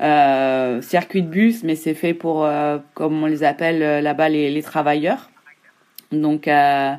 euh, 0.00 0.82
circuits 0.82 1.22
de 1.22 1.28
bus, 1.28 1.62
mais 1.64 1.74
c'est 1.74 1.94
fait 1.94 2.14
pour, 2.14 2.44
euh, 2.44 2.78
comme 2.94 3.22
on 3.22 3.26
les 3.26 3.44
appelle 3.44 3.82
euh, 3.82 4.00
là-bas, 4.00 4.28
les, 4.28 4.50
les 4.50 4.62
travailleurs. 4.62 5.30
Donc 6.12 6.46
euh, 6.46 6.92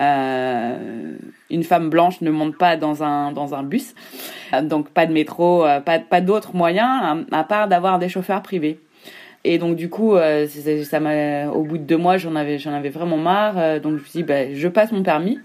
euh, 0.00 1.16
une 1.50 1.62
femme 1.62 1.90
blanche 1.90 2.20
ne 2.20 2.30
monte 2.30 2.56
pas 2.56 2.76
dans 2.76 3.04
un 3.04 3.30
dans 3.32 3.54
un 3.54 3.62
bus, 3.62 3.94
donc 4.62 4.88
pas 4.90 5.06
de 5.06 5.12
métro, 5.12 5.64
pas 5.84 6.00
pas 6.00 6.20
d'autres 6.20 6.56
moyens 6.56 7.24
à, 7.30 7.44
part 7.44 7.68
d'avoir 7.68 7.98
des 7.98 8.08
chauffeurs 8.08 8.42
privés. 8.42 8.80
Et 9.44 9.58
donc 9.58 9.76
du 9.76 9.88
coup, 9.88 10.16
euh, 10.16 10.46
ça 10.48 11.00
m'a, 11.00 11.46
au 11.46 11.62
bout 11.62 11.78
de 11.78 11.84
deux 11.84 11.96
mois, 11.96 12.16
j'en 12.16 12.34
avais 12.34 12.58
j'en 12.58 12.72
avais 12.72 12.88
vraiment 12.88 13.18
marre. 13.18 13.80
donc 13.80 13.98
je 13.98 14.02
me 14.02 14.04
suis 14.04 14.18
dit, 14.18 14.22
bah, 14.24 14.52
je 14.52 14.68
passe 14.68 14.90
mon 14.90 15.02
permis. 15.02 15.38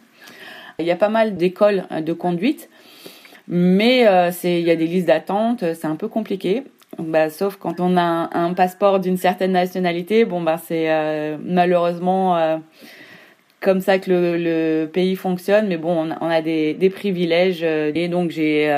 Il 0.79 0.85
y 0.85 0.91
a 0.91 0.95
pas 0.95 1.09
mal 1.09 1.37
d'écoles 1.37 1.85
de 2.01 2.13
conduite, 2.13 2.69
mais 3.47 4.07
euh, 4.07 4.31
c'est 4.31 4.59
il 4.59 4.65
y 4.65 4.71
a 4.71 4.75
des 4.75 4.87
listes 4.87 5.07
d'attente, 5.07 5.63
c'est 5.73 5.85
un 5.85 5.95
peu 5.95 6.07
compliqué. 6.07 6.63
Bah, 6.99 7.29
sauf 7.29 7.57
quand 7.57 7.79
on 7.79 7.97
a 7.97 8.01
un, 8.01 8.29
un 8.33 8.53
passeport 8.53 8.99
d'une 8.99 9.17
certaine 9.17 9.51
nationalité, 9.51 10.25
bon 10.25 10.41
bah 10.41 10.57
c'est 10.63 10.89
euh, 10.91 11.37
malheureusement 11.43 12.37
euh, 12.37 12.57
comme 13.59 13.81
ça 13.81 13.99
que 13.99 14.11
le, 14.11 14.37
le 14.37 14.85
pays 14.87 15.15
fonctionne, 15.15 15.67
mais 15.67 15.77
bon, 15.77 16.07
on 16.07 16.11
a, 16.11 16.17
on 16.21 16.29
a 16.29 16.41
des, 16.41 16.73
des 16.73 16.89
privilèges. 16.89 17.61
euh, 17.63 17.91
et 17.95 18.07
donc, 18.07 18.29
j'ai 18.31 18.71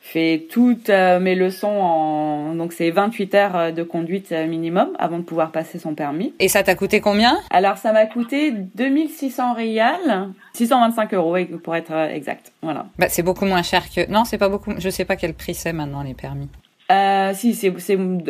fait 0.00 0.46
toutes 0.50 0.90
mes 0.90 1.34
leçons 1.34 1.66
en... 1.66 2.54
Donc, 2.54 2.74
c'est 2.74 2.90
28 2.90 3.34
heures 3.36 3.72
de 3.72 3.82
conduite 3.82 4.32
minimum 4.32 4.90
avant 4.98 5.16
de 5.18 5.22
pouvoir 5.24 5.50
passer 5.50 5.78
son 5.78 5.94
permis. 5.94 6.34
Et 6.40 6.48
ça 6.48 6.62
t'a 6.62 6.74
coûté 6.74 7.00
combien? 7.00 7.38
Alors, 7.48 7.78
ça 7.78 7.90
m'a 7.92 8.04
coûté 8.04 8.50
2600 8.74 9.54
rials, 9.54 10.28
625 10.52 11.14
euros 11.14 11.36
pour 11.62 11.74
être 11.74 11.92
exact. 12.12 12.52
Voilà. 12.60 12.84
bah, 12.98 13.06
C'est 13.08 13.22
beaucoup 13.22 13.46
moins 13.46 13.62
cher 13.62 13.84
que... 13.88 14.06
Non, 14.10 14.26
c'est 14.26 14.36
pas 14.36 14.50
beaucoup... 14.50 14.72
Je 14.76 14.90
sais 14.90 15.06
pas 15.06 15.16
quel 15.16 15.32
prix 15.32 15.54
c'est 15.54 15.72
maintenant, 15.72 16.02
les 16.02 16.12
permis. 16.12 16.50
Euh, 16.90 17.32
si, 17.34 17.54
c'est 17.54 17.72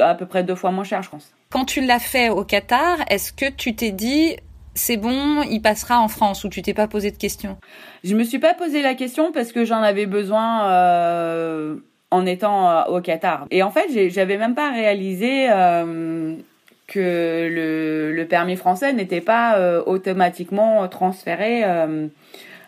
à 0.01 0.15
peu 0.15 0.27
près 0.27 0.45
deux 0.45 0.55
fois 0.55 0.71
moins 0.71 0.85
cher, 0.85 1.03
je 1.03 1.11
pense. 1.11 1.33
Quand 1.51 1.65
tu 1.65 1.81
l'as 1.81 1.99
fait 1.99 2.29
au 2.29 2.45
Qatar, 2.45 2.99
est-ce 3.11 3.33
que 3.33 3.51
tu 3.51 3.75
t'es 3.75 3.91
dit... 3.91 4.37
C'est 4.77 4.97
bon, 4.97 5.43
il 5.43 5.63
passera 5.63 6.01
en 6.01 6.09
France 6.09 6.43
ou 6.43 6.49
tu 6.49 6.61
t'es 6.61 6.75
pas 6.75 6.89
posé 6.89 7.13
de 7.13 7.17
questions? 7.17 7.57
Je 8.03 8.17
me 8.17 8.25
suis 8.25 8.41
pas 8.41 8.55
posé 8.55 8.83
la 8.83 8.95
question 8.95 9.31
parce 9.31 9.53
que 9.53 9.65
j'en 9.65 9.81
avais 9.81 10.07
besoin 10.07 10.67
euh, 10.69 11.77
en 12.11 12.27
étant 12.27 12.69
euh, 12.69 12.83
au 12.87 13.01
Qatar. 13.01 13.47
Et 13.53 13.63
en 13.63 13.71
fait, 13.71 14.11
j'avais 14.11 14.37
même 14.37 14.57
pas 14.57 14.73
réalisé 14.73 15.47
que 16.89 16.99
le, 17.49 18.13
le 18.13 18.27
permis 18.27 18.57
français 18.57 18.93
n'était 18.93 19.21
pas 19.21 19.81
automatiquement 19.87 20.89
transféré 20.89 21.63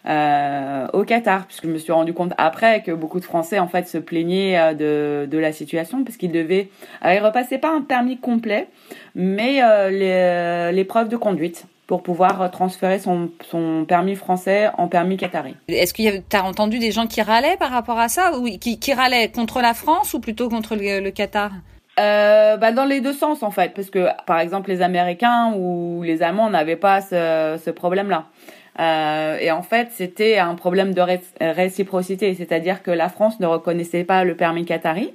euh, 0.07 0.87
euh, 0.87 0.87
au 0.93 1.05
Qatar, 1.05 1.47
puisque 1.47 1.65
je 1.65 1.71
me 1.71 1.79
suis 1.79 1.93
rendu 1.93 2.13
compte 2.13 2.33
après 2.39 2.83
que 2.83 2.93
beaucoup 2.93 3.21
de 3.21 3.25
Français 3.25 3.59
en 3.59 3.69
fait 3.69 3.89
se 3.89 3.99
plaignaient 3.99 4.59
euh, 4.59 4.75
de, 4.75 5.27
de 5.31 5.39
la 5.39 5.53
situation 5.53 6.05
parce 6.05 6.17
qu'ils 6.17 6.33
devaient, 6.33 6.69
alors, 7.01 7.17
ils 7.17 7.27
repassaient 7.27 7.59
pas 7.59 7.71
un 7.71 7.83
permis 7.83 8.19
complet, 8.19 8.69
mais 9.15 9.61
euh, 9.63 10.71
l'épreuve 10.73 11.09
de 11.09 11.17
conduite 11.17 11.67
pour 11.87 12.03
pouvoir 12.03 12.43
euh, 12.43 12.49
transférer 12.49 12.99
son, 12.99 13.31
son 13.43 13.85
permis 13.87 14.17
français 14.17 14.69
en 14.77 14.89
permis 14.89 15.17
qatari. 15.17 15.55
Est-ce 15.69 15.95
que 15.95 16.19
tu 16.19 16.37
as 16.37 16.45
entendu 16.45 16.79
des 16.79 16.91
gens 16.91 17.07
qui 17.07 17.23
râlaient 17.23 17.57
par 17.59 17.71
rapport 17.71 17.99
à 17.99 18.09
ça 18.09 18.39
ou 18.39 18.45
qui, 18.59 18.79
qui 18.79 18.93
râlaient 18.93 19.31
contre 19.31 19.61
la 19.61 19.75
France 19.75 20.15
ou 20.15 20.21
plutôt 20.21 20.49
contre 20.49 20.77
le, 20.77 21.01
le 21.01 21.11
Qatar? 21.11 21.51
Euh, 21.99 22.59
bah 22.59 22.73
dans 22.73 22.85
les 22.85 23.01
deux 23.01 23.15
sens 23.15 23.43
en 23.43 23.51
fait, 23.51 23.73
parce 23.75 23.89
que 23.89 24.09
par 24.27 24.39
exemple 24.39 24.69
les 24.69 24.83
Américains 24.83 25.55
ou 25.57 26.03
les 26.03 26.23
Allemands 26.23 26.51
n'avaient 26.51 26.77
pas 26.77 27.01
ce, 27.01 27.59
ce 27.65 27.71
problème-là. 27.71 28.27
Euh, 28.79 29.39
et 29.41 29.51
en 29.51 29.63
fait, 29.63 29.89
c'était 29.93 30.39
un 30.39 30.55
problème 30.55 30.93
de 30.93 31.01
ré- 31.01 31.21
réciprocité, 31.41 32.35
c'est-à-dire 32.35 32.83
que 32.83 32.91
la 32.91 33.09
France 33.09 33.41
ne 33.41 33.47
reconnaissait 33.47 34.05
pas 34.05 34.25
le 34.25 34.37
permis 34.37 34.65
qatari. 34.65 35.13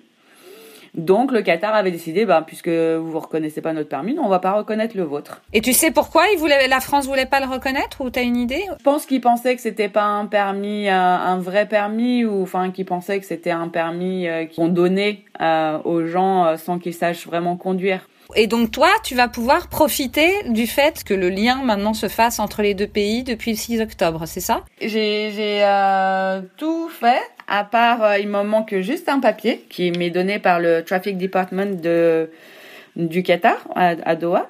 Donc 0.94 1.32
le 1.32 1.42
Qatar 1.42 1.74
avait 1.74 1.92
décidé, 1.92 2.26
bah, 2.26 2.44
puisque 2.46 2.68
vous 2.68 3.14
ne 3.14 3.16
reconnaissez 3.16 3.62
pas 3.62 3.72
notre 3.72 3.88
permis, 3.88 4.18
on 4.22 4.28
va 4.28 4.40
pas 4.40 4.52
reconnaître 4.52 4.98
le 4.98 5.04
vôtre. 5.04 5.42
Et 5.54 5.62
tu 5.62 5.72
sais 5.72 5.90
pourquoi 5.92 6.24
la 6.68 6.80
France 6.82 7.08
voulait 7.08 7.26
pas 7.26 7.40
le 7.40 7.46
reconnaître 7.46 8.02
ou 8.02 8.10
t'as 8.10 8.24
une 8.24 8.36
idée? 8.36 8.66
Je 8.78 8.84
pense 8.84 9.06
qu'ils 9.06 9.22
pensaient 9.22 9.56
que 9.56 9.62
c'était 9.62 9.88
pas 9.88 10.04
un 10.04 10.26
permis, 10.26 10.90
un, 10.90 11.00
un 11.00 11.38
vrai 11.38 11.66
permis, 11.66 12.26
ou 12.26 12.44
enfin 12.44 12.72
qu'ils 12.72 12.86
pensaient 12.86 13.20
que 13.22 13.26
c'était 13.26 13.52
un 13.52 13.70
permis 13.70 14.28
euh, 14.28 14.46
qu'on 14.54 14.68
donnait 14.68 15.20
euh, 15.40 15.78
aux 15.86 16.06
gens 16.08 16.46
euh, 16.46 16.58
sans 16.58 16.78
qu'ils 16.78 16.94
sachent 16.94 17.26
vraiment 17.26 17.56
conduire. 17.56 18.10
Et 18.36 18.48
donc 18.48 18.72
toi, 18.72 18.90
tu 19.04 19.16
vas 19.16 19.28
pouvoir 19.28 19.68
profiter 19.68 20.32
du 20.48 20.68
fait 20.68 21.04
que 21.04 21.14
le 21.14 21.30
lien 21.30 21.62
maintenant 21.64 21.94
se 21.94 22.08
fasse 22.08 22.40
entre 22.40 22.62
les 22.62 22.74
deux 22.74 22.88
pays 22.88 23.24
depuis 23.24 23.52
le 23.52 23.58
6 23.58 23.82
octobre, 23.82 24.24
c'est 24.26 24.40
ça? 24.40 24.64
J'ai 24.82 25.32
euh, 25.64 26.42
tout 26.58 26.90
fait, 26.90 27.22
à 27.48 27.64
part 27.64 28.04
euh, 28.04 28.18
il 28.18 28.28
me 28.28 28.44
manque 28.44 28.76
juste 28.80 29.10
un 29.10 29.20
papier 29.20 29.66
qui 29.70 29.92
m'est 29.92 30.10
donné 30.10 30.40
par 30.40 30.60
le 30.60 30.84
Traffic 30.84 31.18
Department 31.18 31.82
de 31.82 32.30
du 32.96 33.24
Qatar 33.24 33.58
à, 33.76 34.16
Doha. 34.16 34.50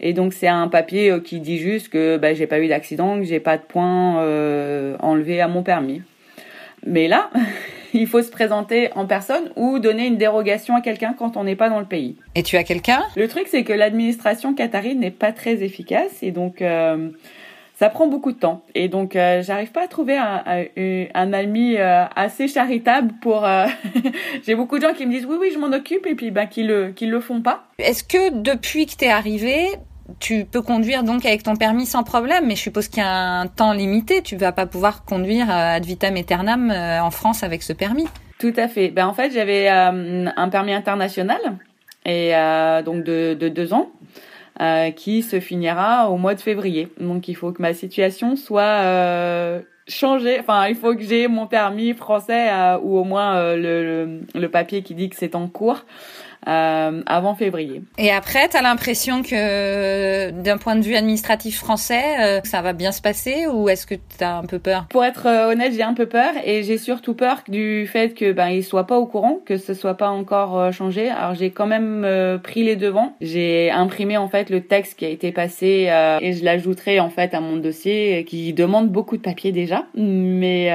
Et 0.00 0.12
donc 0.12 0.32
c'est 0.32 0.48
un 0.48 0.68
papier 0.68 1.10
euh, 1.10 1.20
qui 1.20 1.40
dit 1.40 1.58
juste 1.58 1.88
que 1.88 2.16
bah, 2.16 2.34
j'ai 2.34 2.46
pas 2.46 2.58
eu 2.60 2.68
d'accident, 2.68 3.18
que 3.18 3.24
j'ai 3.24 3.40
pas 3.40 3.56
de 3.56 3.62
points 3.62 4.16
enlevés 5.00 5.40
à 5.40 5.48
mon 5.48 5.62
permis. 5.62 6.02
Mais 6.86 7.08
là, 7.08 7.30
il 8.00 8.06
faut 8.06 8.22
se 8.22 8.30
présenter 8.30 8.90
en 8.94 9.06
personne 9.06 9.50
ou 9.56 9.78
donner 9.78 10.06
une 10.06 10.16
dérogation 10.16 10.76
à 10.76 10.80
quelqu'un 10.80 11.14
quand 11.16 11.36
on 11.36 11.44
n'est 11.44 11.56
pas 11.56 11.70
dans 11.70 11.80
le 11.80 11.86
pays. 11.86 12.16
Et 12.34 12.42
tu 12.42 12.56
as 12.56 12.64
quelqu'un? 12.64 13.02
Le 13.16 13.28
truc, 13.28 13.46
c'est 13.48 13.64
que 13.64 13.72
l'administration 13.72 14.54
qatari 14.54 14.96
n'est 14.96 15.10
pas 15.10 15.32
très 15.32 15.62
efficace 15.62 16.22
et 16.22 16.32
donc 16.32 16.60
euh, 16.60 17.10
ça 17.76 17.88
prend 17.88 18.06
beaucoup 18.06 18.32
de 18.32 18.38
temps. 18.38 18.62
Et 18.74 18.88
donc, 18.88 19.16
euh, 19.16 19.42
j'arrive 19.42 19.72
pas 19.72 19.84
à 19.84 19.88
trouver 19.88 20.16
un, 20.16 20.42
un, 20.46 21.04
un 21.14 21.32
ami 21.32 21.76
euh, 21.76 22.04
assez 22.16 22.48
charitable 22.48 23.14
pour. 23.20 23.46
J'ai 24.46 24.54
beaucoup 24.54 24.78
de 24.78 24.82
gens 24.82 24.94
qui 24.94 25.06
me 25.06 25.12
disent 25.12 25.26
oui, 25.26 25.36
oui, 25.40 25.50
je 25.52 25.58
m'en 25.58 25.72
occupe 25.74 26.06
et 26.06 26.14
puis 26.14 26.30
ben 26.30 26.46
qui 26.46 26.64
le 26.64 26.90
qui 26.90 27.06
le 27.06 27.20
font 27.20 27.42
pas. 27.42 27.64
Est-ce 27.78 28.04
que 28.04 28.30
depuis 28.30 28.86
que 28.86 28.96
t'es 28.96 29.08
arrivé, 29.08 29.66
tu 30.20 30.44
peux 30.44 30.62
conduire 30.62 31.02
donc 31.02 31.24
avec 31.24 31.42
ton 31.42 31.56
permis 31.56 31.86
sans 31.86 32.02
problème, 32.02 32.46
mais 32.46 32.56
je 32.56 32.60
suppose 32.60 32.88
qu'il 32.88 33.02
y 33.02 33.06
a 33.06 33.40
un 33.40 33.46
temps 33.46 33.72
limité. 33.72 34.22
Tu 34.22 34.36
vas 34.36 34.52
pas 34.52 34.66
pouvoir 34.66 35.04
conduire 35.04 35.50
euh, 35.50 35.76
ad 35.76 35.84
vitam 35.84 36.16
aeternam 36.16 36.70
euh, 36.70 37.00
en 37.00 37.10
France 37.10 37.42
avec 37.42 37.62
ce 37.62 37.72
permis. 37.72 38.06
Tout 38.38 38.52
à 38.56 38.68
fait. 38.68 38.88
Ben 38.88 39.06
en 39.06 39.14
fait, 39.14 39.32
j'avais 39.32 39.70
euh, 39.70 40.28
un 40.36 40.48
permis 40.50 40.72
international 40.74 41.38
et 42.04 42.32
donc 42.84 43.02
de, 43.02 43.32
de 43.32 43.48
deux 43.48 43.72
ans. 43.72 43.90
qui 44.94 45.22
se 45.22 45.40
finira 45.40 46.10
au 46.10 46.18
mois 46.18 46.34
de 46.34 46.40
février. 46.40 46.88
Donc 47.00 47.28
il 47.28 47.34
faut 47.34 47.50
que 47.52 47.62
ma 47.62 47.72
situation 47.72 48.36
soit 48.36 49.62
changée. 49.88 50.38
Enfin, 50.38 50.66
il 50.66 50.74
faut 50.74 50.94
que 50.94 51.02
j'ai 51.02 51.28
mon 51.28 51.46
permis 51.46 51.94
français 51.94 52.50
ou 52.82 52.98
au 52.98 53.04
moins 53.04 53.56
le, 53.56 54.20
le 54.34 54.48
papier 54.50 54.82
qui 54.82 54.94
dit 54.94 55.08
que 55.08 55.16
c'est 55.16 55.34
en 55.34 55.48
cours 55.48 55.86
euh, 56.46 57.02
avant 57.06 57.34
février. 57.34 57.82
Et 57.98 58.10
après, 58.10 58.48
t'as 58.48 58.62
l'impression 58.62 59.22
que 59.22 60.30
d'un 60.30 60.58
point 60.58 60.76
de 60.76 60.82
vue 60.82 60.96
administratif 60.96 61.58
français, 61.58 62.02
euh, 62.20 62.40
ça 62.44 62.62
va 62.62 62.72
bien 62.72 62.92
se 62.92 63.00
passer 63.00 63.46
ou 63.46 63.68
est-ce 63.68 63.86
que 63.86 63.94
t'as 64.18 64.38
un 64.38 64.44
peu 64.44 64.58
peur? 64.58 64.86
Pour 64.90 65.04
être 65.04 65.26
euh, 65.26 65.50
honnête, 65.50 65.72
j'ai 65.74 65.82
un 65.82 65.94
peu 65.94 66.06
peur 66.06 66.32
et 66.44 66.62
j'ai 66.62 66.78
surtout 66.78 67.14
peur 67.14 67.42
du 67.48 67.86
fait 67.86 68.14
que 68.14 68.32
ben 68.32 68.48
ils 68.48 68.64
soient 68.64 68.86
pas 68.86 68.98
au 68.98 69.06
courant, 69.06 69.38
que 69.44 69.56
ce 69.56 69.74
soit 69.74 69.94
pas 69.94 70.08
encore 70.08 70.72
changé. 70.72 71.08
Alors 71.10 71.34
j'ai 71.34 71.50
quand 71.50 71.66
même 71.66 72.02
euh, 72.04 72.38
pris 72.38 72.62
les 72.62 72.76
devants. 72.76 73.14
J'ai 73.20 73.70
imprimé 73.70 74.16
en 74.16 74.28
fait 74.28 74.50
le 74.50 74.60
texte 74.60 74.98
qui 74.98 75.04
a 75.04 75.08
été 75.08 75.32
passé 75.32 75.90
et 76.20 76.32
je 76.32 76.44
l'ajouterai 76.44 77.00
en 77.00 77.10
fait 77.10 77.34
à 77.34 77.40
mon 77.40 77.56
dossier 77.56 78.24
qui 78.24 78.52
demande 78.52 78.88
beaucoup 78.90 79.16
de 79.16 79.22
papier 79.22 79.52
déjà. 79.52 79.84
Mais 79.94 80.68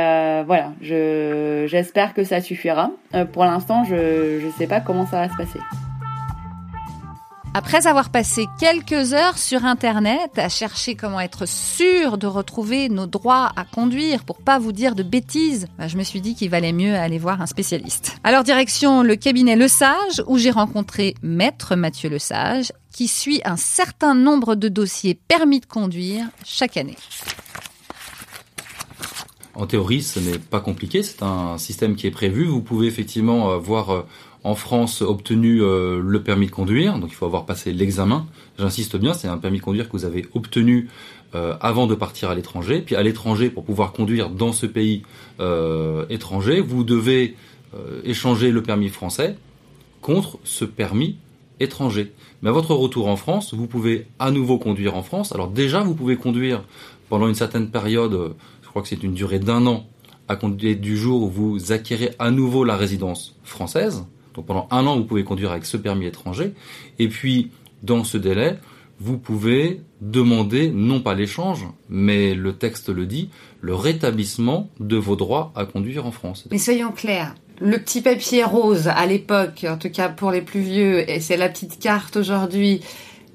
voilà, 0.45 0.73
je 0.81 1.65
j'espère 1.67 2.13
que 2.13 2.23
ça 2.23 2.41
suffira. 2.41 2.91
Pour 3.33 3.45
l'instant, 3.45 3.83
je 3.83 4.39
je 4.41 4.49
sais 4.57 4.67
pas 4.67 4.79
comment 4.79 5.05
ça 5.05 5.27
va 5.27 5.29
se 5.29 5.37
passer. 5.37 5.58
Après 7.55 7.87
avoir 7.87 8.11
passé 8.11 8.45
quelques 8.59 9.13
heures 9.13 9.39
sur 9.39 9.65
Internet 9.65 10.37
à 10.37 10.49
chercher 10.49 10.93
comment 10.95 11.19
être 11.19 11.47
sûr 11.47 12.19
de 12.19 12.27
retrouver 12.27 12.89
nos 12.89 13.07
droits 13.07 13.51
à 13.55 13.65
conduire 13.65 14.23
pour 14.23 14.37
pas 14.37 14.59
vous 14.59 14.71
dire 14.71 14.93
de 14.93 15.01
bêtises, 15.01 15.67
bah, 15.79 15.87
je 15.87 15.97
me 15.97 16.03
suis 16.03 16.21
dit 16.21 16.35
qu'il 16.35 16.51
valait 16.51 16.73
mieux 16.73 16.93
aller 16.93 17.17
voir 17.17 17.41
un 17.41 17.47
spécialiste. 17.47 18.17
Alors 18.23 18.43
direction 18.43 19.01
le 19.01 19.15
cabinet 19.15 19.55
Le 19.55 19.67
Sage 19.67 20.23
où 20.27 20.37
j'ai 20.37 20.51
rencontré 20.51 21.15
Maître 21.23 21.75
Mathieu 21.75 22.09
Le 22.09 22.19
Sage 22.19 22.71
qui 22.93 23.07
suit 23.07 23.41
un 23.45 23.57
certain 23.57 24.13
nombre 24.13 24.53
de 24.53 24.69
dossiers 24.69 25.15
permis 25.15 25.59
de 25.59 25.65
conduire 25.65 26.27
chaque 26.45 26.77
année. 26.77 26.97
En 29.55 29.65
théorie, 29.65 30.03
ce 30.03 30.19
n'est 30.19 30.37
pas 30.37 30.61
compliqué, 30.61 31.01
c'est 31.01 31.23
un 31.23 31.57
système 31.57 31.95
qui 31.95 32.05
est 32.05 32.11
prévu. 32.11 32.45
Vous 32.45 32.61
pouvez 32.61 32.87
effectivement 32.87 33.51
avoir 33.51 34.05
en 34.43 34.55
France 34.55 35.01
obtenu 35.01 35.59
le 35.59 36.21
permis 36.23 36.45
de 36.45 36.51
conduire, 36.51 36.97
donc 36.97 37.09
il 37.11 37.15
faut 37.15 37.25
avoir 37.25 37.45
passé 37.45 37.73
l'examen. 37.73 38.25
J'insiste 38.57 38.95
bien, 38.95 39.13
c'est 39.13 39.27
un 39.27 39.37
permis 39.37 39.59
de 39.59 39.63
conduire 39.63 39.87
que 39.87 39.93
vous 39.93 40.05
avez 40.05 40.25
obtenu 40.33 40.89
avant 41.33 41.87
de 41.87 41.95
partir 41.95 42.29
à 42.29 42.35
l'étranger. 42.35 42.81
Puis 42.81 42.95
à 42.95 43.03
l'étranger, 43.03 43.49
pour 43.49 43.65
pouvoir 43.65 43.91
conduire 43.91 44.29
dans 44.29 44.53
ce 44.53 44.65
pays 44.65 45.03
étranger, 46.09 46.61
vous 46.61 46.83
devez 46.83 47.35
échanger 48.05 48.51
le 48.51 48.63
permis 48.63 48.89
français 48.89 49.37
contre 50.01 50.39
ce 50.45 50.63
permis 50.63 51.17
étranger. 51.59 52.13
Mais 52.41 52.49
à 52.49 52.53
votre 52.53 52.73
retour 52.73 53.09
en 53.09 53.17
France, 53.17 53.53
vous 53.53 53.67
pouvez 53.67 54.07
à 54.17 54.31
nouveau 54.31 54.57
conduire 54.57 54.95
en 54.95 55.03
France. 55.03 55.33
Alors 55.33 55.49
déjà, 55.49 55.81
vous 55.81 55.95
pouvez 55.95 56.15
conduire 56.15 56.63
pendant 57.09 57.27
une 57.27 57.35
certaine 57.35 57.69
période, 57.69 58.35
je 58.63 58.69
crois 58.69 58.81
que 58.81 58.87
c'est 58.87 59.03
une 59.03 59.13
durée 59.13 59.39
d'un 59.39 59.65
an, 59.67 59.85
à 60.29 60.35
compter 60.37 60.75
du 60.75 60.95
jour 60.95 61.23
où 61.23 61.29
vous 61.29 61.71
acquérez 61.73 62.11
à 62.19 62.31
nouveau 62.31 62.63
la 62.63 62.77
résidence 62.77 63.35
française. 63.43 64.05
Donc 64.33 64.45
pendant 64.45 64.67
un 64.71 64.85
an, 64.85 64.97
vous 64.97 65.05
pouvez 65.05 65.23
conduire 65.23 65.51
avec 65.51 65.65
ce 65.65 65.77
permis 65.77 66.05
étranger. 66.05 66.53
Et 66.97 67.07
puis, 67.07 67.51
dans 67.83 68.03
ce 68.03 68.17
délai, 68.17 68.57
vous 68.99 69.17
pouvez 69.17 69.81
demander, 70.01 70.69
non 70.69 70.99
pas 70.99 71.15
l'échange, 71.15 71.65
mais 71.89 72.33
le 72.33 72.53
texte 72.53 72.89
le 72.89 73.05
dit, 73.05 73.29
le 73.61 73.75
rétablissement 73.75 74.69
de 74.79 74.97
vos 74.97 75.15
droits 75.15 75.51
à 75.55 75.65
conduire 75.65 76.05
en 76.05 76.11
France. 76.11 76.47
Mais 76.51 76.57
soyons 76.57 76.91
clairs, 76.91 77.35
le 77.59 77.77
petit 77.77 78.01
papier 78.01 78.43
rose 78.43 78.87
à 78.87 79.05
l'époque, 79.05 79.65
en 79.69 79.77
tout 79.77 79.89
cas 79.89 80.09
pour 80.09 80.31
les 80.31 80.41
plus 80.41 80.61
vieux, 80.61 81.09
et 81.09 81.19
c'est 81.19 81.37
la 81.37 81.49
petite 81.49 81.79
carte 81.79 82.17
aujourd'hui. 82.17 82.81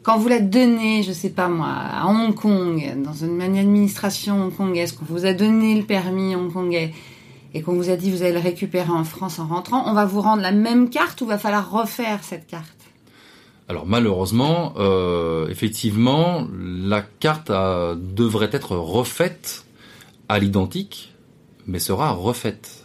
Quand 0.02 0.18
vous 0.18 0.28
la 0.28 0.40
donnez, 0.40 1.02
je 1.02 1.12
sais 1.12 1.30
pas 1.30 1.48
moi, 1.48 1.68
à 1.70 2.07
Hong 2.09 2.35
Kong, 2.35 3.02
dans 3.02 3.14
une 3.14 3.40
administration 3.40 4.42
hongkongaise, 4.42 4.92
qu'on 4.92 5.07
vous 5.07 5.24
a 5.24 5.33
donné 5.33 5.74
le 5.74 5.85
permis 5.85 6.37
hongkongais 6.37 6.92
et 7.55 7.62
qu'on 7.62 7.75
vous 7.75 7.88
a 7.88 7.97
dit 7.97 8.11
vous 8.11 8.23
allez 8.23 8.33
le 8.33 8.40
récupérer 8.40 8.90
en 8.90 9.05
France 9.05 9.38
en 9.38 9.47
rentrant, 9.47 9.88
on 9.88 9.95
va 9.95 10.05
vous 10.05 10.21
rendre 10.21 10.43
la 10.43 10.53
même 10.53 10.90
carte 10.90 11.21
ou 11.21 11.27
va 11.27 11.38
falloir 11.38 11.71
refaire 11.71 12.23
cette 12.23 12.47
carte? 12.47 12.69
Alors 13.69 13.87
malheureusement, 13.87 14.75
euh, 14.77 15.49
effectivement, 15.49 16.47
la 16.53 17.01
carte 17.01 17.51
devrait 17.51 18.51
être 18.53 18.77
refaite 18.77 19.64
à 20.29 20.38
l'identique, 20.38 21.14
mais 21.67 21.79
sera 21.79 22.11
refaite. 22.11 22.85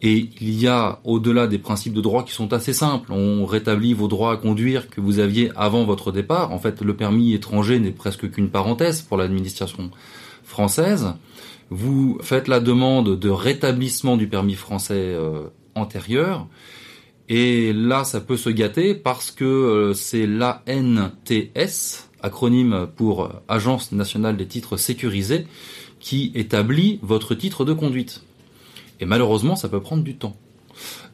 Et 0.00 0.30
il 0.40 0.60
y 0.60 0.68
a, 0.68 1.00
au-delà 1.04 1.46
des 1.48 1.58
principes 1.58 1.92
de 1.92 2.00
droit 2.00 2.24
qui 2.24 2.32
sont 2.32 2.52
assez 2.52 2.72
simples, 2.72 3.12
on 3.12 3.44
rétablit 3.46 3.94
vos 3.94 4.06
droits 4.06 4.32
à 4.32 4.36
conduire 4.36 4.88
que 4.88 5.00
vous 5.00 5.18
aviez 5.18 5.50
avant 5.56 5.84
votre 5.84 6.12
départ. 6.12 6.52
En 6.52 6.58
fait, 6.58 6.82
le 6.82 6.94
permis 6.94 7.34
étranger 7.34 7.80
n'est 7.80 7.90
presque 7.90 8.30
qu'une 8.30 8.50
parenthèse 8.50 9.02
pour 9.02 9.16
l'administration 9.16 9.90
française. 10.44 11.14
Vous 11.70 12.18
faites 12.22 12.48
la 12.48 12.60
demande 12.60 13.18
de 13.18 13.28
rétablissement 13.28 14.16
du 14.16 14.26
permis 14.26 14.54
français 14.54 14.94
euh, 14.94 15.48
antérieur. 15.74 16.46
Et 17.28 17.74
là, 17.74 18.04
ça 18.04 18.22
peut 18.22 18.38
se 18.38 18.48
gâter 18.48 18.94
parce 18.94 19.30
que 19.30 19.44
euh, 19.44 19.92
c'est 19.92 20.26
l'ANTS, 20.26 22.08
acronyme 22.22 22.88
pour 22.96 23.30
Agence 23.48 23.92
nationale 23.92 24.38
des 24.38 24.46
titres 24.46 24.78
sécurisés, 24.78 25.46
qui 26.00 26.32
établit 26.34 27.00
votre 27.02 27.34
titre 27.34 27.66
de 27.66 27.74
conduite. 27.74 28.22
Et 29.00 29.04
malheureusement, 29.04 29.54
ça 29.54 29.68
peut 29.68 29.80
prendre 29.80 30.02
du 30.02 30.16
temps. 30.16 30.36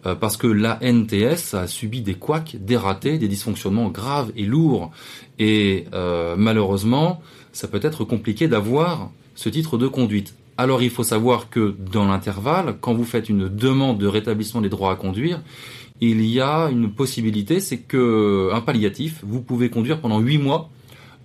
Euh, 0.07 0.15
parce 0.15 0.37
que 0.37 0.47
la 0.47 0.79
NTS 0.83 1.55
a 1.55 1.67
subi 1.67 2.01
des 2.01 2.15
couacs, 2.15 2.57
des 2.61 2.77
ratés, 2.77 3.19
des 3.19 3.29
dysfonctionnements 3.29 3.89
graves 3.89 4.31
et 4.37 4.45
lourds. 4.45 4.93
Et 5.41 5.87
malheureusement, 6.37 7.23
ça 7.53 7.67
peut 7.67 7.81
être 7.83 8.05
compliqué 8.05 8.47
d'avoir 8.47 9.11
ce 9.35 9.49
titre 9.49 9.79
de 9.79 9.89
conduite. 9.89 10.35
Alors 10.57 10.83
il 10.83 10.91
faut 10.91 11.03
savoir 11.03 11.51
que 11.51 11.75
dans 11.93 12.07
l'intervalle, 12.07 12.77
quand 12.81 12.95
vous 12.95 13.05
faites 13.05 13.29
une 13.29 13.49
demande 13.49 13.99
de 13.99 14.07
rétablissement 14.07 14.61
des 14.61 14.69
droits 14.69 14.93
à 14.93 14.97
conduire, 14.97 15.43
il 16.01 16.25
y 16.25 16.41
a 16.41 16.69
une 16.71 16.93
possibilité, 16.93 17.61
c'est 17.61 17.79
que 17.79 18.51
un 18.53 18.61
palliatif, 18.61 19.21
vous 19.25 19.41
pouvez 19.41 19.71
conduire 19.71 20.01
pendant 20.01 20.21
huit 20.21 20.39
mois 20.39 20.71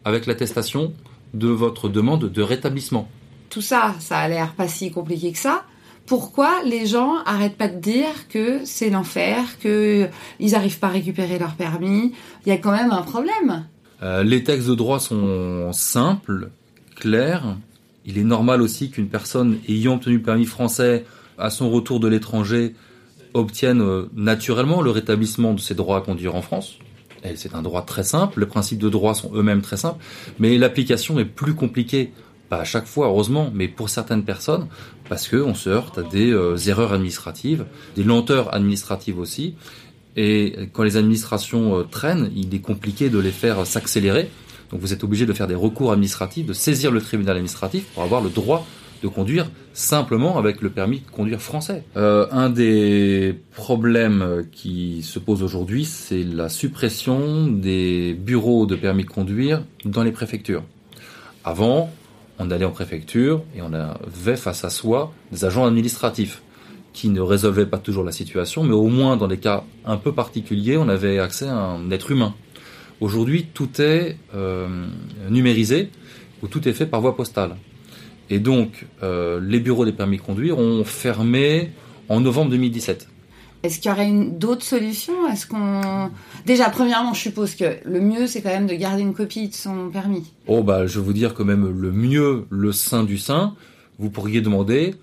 avec 0.06 0.26
l'attestation 0.26 0.94
de 1.34 1.48
votre 1.48 1.90
demande 1.90 2.32
de 2.32 2.42
rétablissement. 2.42 3.08
Tout 3.50 3.62
ça, 3.62 3.96
ça 4.00 4.18
a 4.18 4.28
l'air 4.28 4.54
pas 4.54 4.68
si 4.68 4.92
compliqué 4.92 5.32
que 5.32 5.38
ça 5.38 5.64
pourquoi 6.10 6.64
les 6.66 6.88
gens 6.88 7.18
arrêtent 7.24 7.56
pas 7.56 7.68
de 7.68 7.80
dire 7.80 8.28
que 8.30 8.66
c'est 8.66 8.90
l'enfer, 8.90 9.60
qu'ils 9.60 10.10
n'arrivent 10.40 10.80
pas 10.80 10.88
à 10.88 10.90
récupérer 10.90 11.38
leur 11.38 11.54
permis? 11.54 12.14
Il 12.46 12.50
y 12.50 12.52
a 12.52 12.58
quand 12.58 12.72
même 12.72 12.90
un 12.90 13.04
problème. 13.04 13.68
Euh, 14.02 14.24
les 14.24 14.44
textes 14.44 14.68
de 14.68 14.74
droit 14.74 15.00
sont 15.00 15.72
simples, 15.72 16.50
clairs. 16.96 17.58
Il 18.10 18.18
est 18.18 18.24
normal 18.24 18.64
aussi 18.64 18.90
qu'une 18.90 19.08
personne 19.08 19.60
ayant 19.68 19.94
obtenu 19.94 20.16
le 20.16 20.24
permis 20.24 20.46
français 20.46 21.06
à 21.38 21.52
son 21.52 21.70
retour 21.70 22.00
de 22.00 22.08
l'étranger 22.08 22.74
obtienne 23.36 23.82
euh, 23.82 24.10
naturellement 24.16 24.82
le 24.82 24.90
rétablissement 24.90 25.54
de 25.54 25.60
ses 25.60 25.76
droits 25.76 25.98
à 25.98 26.02
conduire 26.02 26.34
en 26.34 26.42
France. 26.42 26.80
C'est 27.36 27.54
un 27.54 27.62
droit 27.62 27.84
très 27.84 28.04
simple, 28.04 28.40
les 28.40 28.48
principes 28.48 28.80
de 28.80 28.90
droit 28.90 29.14
sont 29.14 29.30
eux-mêmes 29.36 29.62
très 29.62 29.78
simples, 29.78 30.04
mais 30.40 30.58
l'application 30.58 31.20
est 31.20 31.26
plus 31.26 31.54
compliquée 31.54 32.12
pas 32.50 32.62
à 32.62 32.64
chaque 32.64 32.88
fois, 32.88 33.06
heureusement, 33.06 33.52
mais 33.54 33.68
pour 33.68 33.90
certaines 33.90 34.24
personnes, 34.24 34.68
parce 35.08 35.28
qu'on 35.28 35.54
se 35.54 35.70
heurte 35.70 36.00
à 36.00 36.02
des 36.02 36.32
euh, 36.32 36.58
erreurs 36.66 36.94
administratives, 36.94 37.66
des 37.96 38.04
lenteurs 38.04 38.56
administratives 38.56 39.20
aussi. 39.20 39.54
Et 40.16 40.70
quand 40.74 40.82
les 40.82 40.98
administrations 40.98 41.78
euh, 41.78 41.84
traînent, 41.84 42.32
il 42.36 42.56
est 42.56 42.62
compliqué 42.62 43.10
de 43.10 43.20
les 43.20 43.30
faire 43.30 43.68
s'accélérer. 43.68 44.32
Donc 44.72 44.82
vous 44.82 44.94
êtes 44.94 45.04
obligé 45.04 45.26
de 45.26 45.34
faire 45.34 45.48
des 45.48 45.56
recours 45.56 45.92
administratifs, 45.92 46.46
de 46.46 46.54
saisir 46.54 46.92
le 46.92 47.02
tribunal 47.02 47.36
administratif 47.36 47.86
pour 47.94 48.04
avoir 48.04 48.22
le 48.22 48.30
droit 48.30 48.66
de 49.02 49.08
conduire 49.08 49.50
simplement 49.74 50.38
avec 50.38 50.62
le 50.62 50.70
permis 50.70 51.00
de 51.00 51.10
conduire 51.10 51.42
français. 51.42 51.84
Euh, 51.96 52.28
un 52.32 52.50
des 52.50 53.40
problèmes 53.56 54.46
qui 54.52 55.02
se 55.04 55.20
pose 55.20 55.42
aujourd'hui, 55.42 55.86
c'est 55.86 56.24
la 56.24 56.50
suppression 56.50 57.48
des 57.48 58.14
bureaux 58.14 58.66
de 58.66 58.76
permis 58.76 59.06
de 59.06 59.10
conduire 59.10 59.64
dans 59.86 60.04
les 60.04 60.12
préfectures. 60.12 60.64
Avant, 61.46 61.90
on 62.40 62.52
allait 62.52 62.66
en 62.66 62.72
préfecture 62.72 63.44
et 63.56 63.62
on 63.62 63.74
avait 63.74 64.36
face 64.36 64.66
à 64.66 64.70
soi 64.70 65.14
des 65.32 65.46
agents 65.46 65.66
administratifs 65.66 66.42
qui 66.94 67.10
ne 67.10 67.22
résolvaient 67.22 67.66
pas 67.66 67.78
toujours 67.78 68.04
la 68.04 68.12
situation, 68.12 68.64
mais 68.64 68.74
au 68.74 68.88
moins 68.88 69.16
dans 69.16 69.28
des 69.28 69.38
cas 69.38 69.64
un 69.86 69.98
peu 69.98 70.12
particuliers, 70.12 70.78
on 70.78 70.90
avait 70.90 71.20
accès 71.20 71.48
à 71.48 71.56
un 71.56 71.92
être 71.92 72.12
humain. 72.12 72.34
Aujourd'hui, 73.02 73.46
tout 73.54 73.82
est 73.82 74.18
euh, 74.36 74.88
numérisé 75.30 75.90
ou 76.44 76.48
tout 76.48 76.68
est 76.68 76.74
fait 76.74 76.86
par 76.86 77.02
voie 77.02 77.16
postale. 77.16 77.56
Et 78.30 78.40
donc, 78.40 78.86
euh, 79.04 79.40
les 79.42 79.60
bureaux 79.60 79.86
des 79.86 79.94
permis 79.94 80.18
de 80.18 80.22
conduire 80.22 80.60
ont 80.60 80.84
fermé 80.84 81.72
en 82.10 82.20
novembre 82.20 82.52
2017. 82.52 83.08
Est-ce 83.62 83.80
qu'il 83.80 83.92
y 83.92 83.94
aurait 83.94 84.12
d'autres 84.12 84.64
solutions? 84.64 85.28
Est-ce 85.30 85.46
qu'on 85.46 86.12
déjà 86.46 86.70
premièrement, 86.70 87.14
je 87.14 87.22
suppose 87.22 87.56
que 87.56 87.78
le 87.84 88.00
mieux 88.00 88.26
c'est 88.26 88.42
quand 88.42 88.50
même 88.50 88.68
de 88.68 88.76
garder 88.76 89.02
une 89.02 89.14
copie 89.14 89.50
de 89.50 89.54
son 89.54 89.90
permis. 89.90 90.32
Oh 90.48 90.64
bah, 90.64 90.88
je 90.88 91.00
vais 91.00 91.06
vous 91.06 91.14
dire 91.14 91.34
quand 91.34 91.44
même 91.44 91.68
le 91.68 91.92
mieux, 91.92 92.46
le 92.50 92.72
sein 92.72 93.04
du 93.04 93.18
sein. 93.18 93.56
Vous 93.98 94.10
pourriez 94.10 94.40
demander 94.40 94.96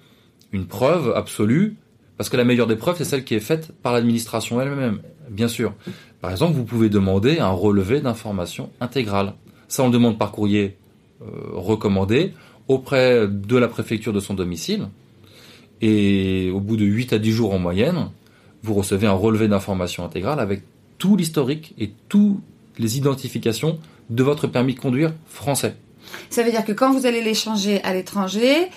une 0.53 0.67
preuve 0.67 1.13
absolue, 1.15 1.77
parce 2.17 2.31
que 2.31 2.37
la 2.39 2.45
meilleure 2.45 2.67
des 2.67 2.77
preuves 2.77 2.97
c'est 2.97 3.05
celle 3.05 3.25
qui 3.25 3.35
est 3.35 3.41
faite 3.41 3.73
par 3.83 3.93
l'administration 3.93 4.59
elle-même, 4.59 5.01
bien 5.31 5.49
sûr. 5.49 5.75
Par 6.21 6.31
exemple, 6.31 6.55
vous 6.55 6.65
pouvez 6.65 6.89
demander 6.89 7.39
un 7.39 7.51
relevé 7.51 8.01
d'information 8.01 8.71
intégrale. 8.81 9.35
Ça, 9.69 9.83
on 9.83 9.87
le 9.87 9.93
demande 9.93 10.19
par 10.19 10.33
courrier 10.33 10.77
euh, 11.23 11.27
recommandé 11.53 12.33
auprès 12.69 13.27
de 13.29 13.57
la 13.57 13.69
préfecture 13.69 14.13
de 14.13 14.21
son 14.21 14.35
domicile. 14.35 14.89
Et 15.83 16.51
au 16.55 16.61
bout 16.61 16.77
de 16.77 16.85
8 16.85 17.13
à 17.13 17.19
10 17.19 17.33
jours 17.33 17.53
en 17.53 17.59
moyenne, 17.59 18.09
vous 18.63 18.75
recevez 18.75 19.07
un 19.07 19.13
relevé 19.13 19.49
d'information 19.49 20.05
intégrale 20.05 20.41
avec 20.41 20.63
tout 20.99 21.17
l'historique 21.17 21.75
et 21.79 21.93
toutes 22.09 22.39
les 22.79 22.97
identifications 22.97 23.79
de 24.11 24.23
votre 24.23 24.47
permis 24.47 24.75
de 24.75 24.81
conduire 24.81 25.13
français. 25.27 25.77
Ça 26.31 26.43
veut 26.43 26.51
dire 26.51 26.65
que 26.65 26.73
quand 26.73 26.93
vous 26.93 27.07
allez 27.07 27.23
l'échanger 27.23 27.83
à 27.83 27.93
l'étranger 27.93 28.69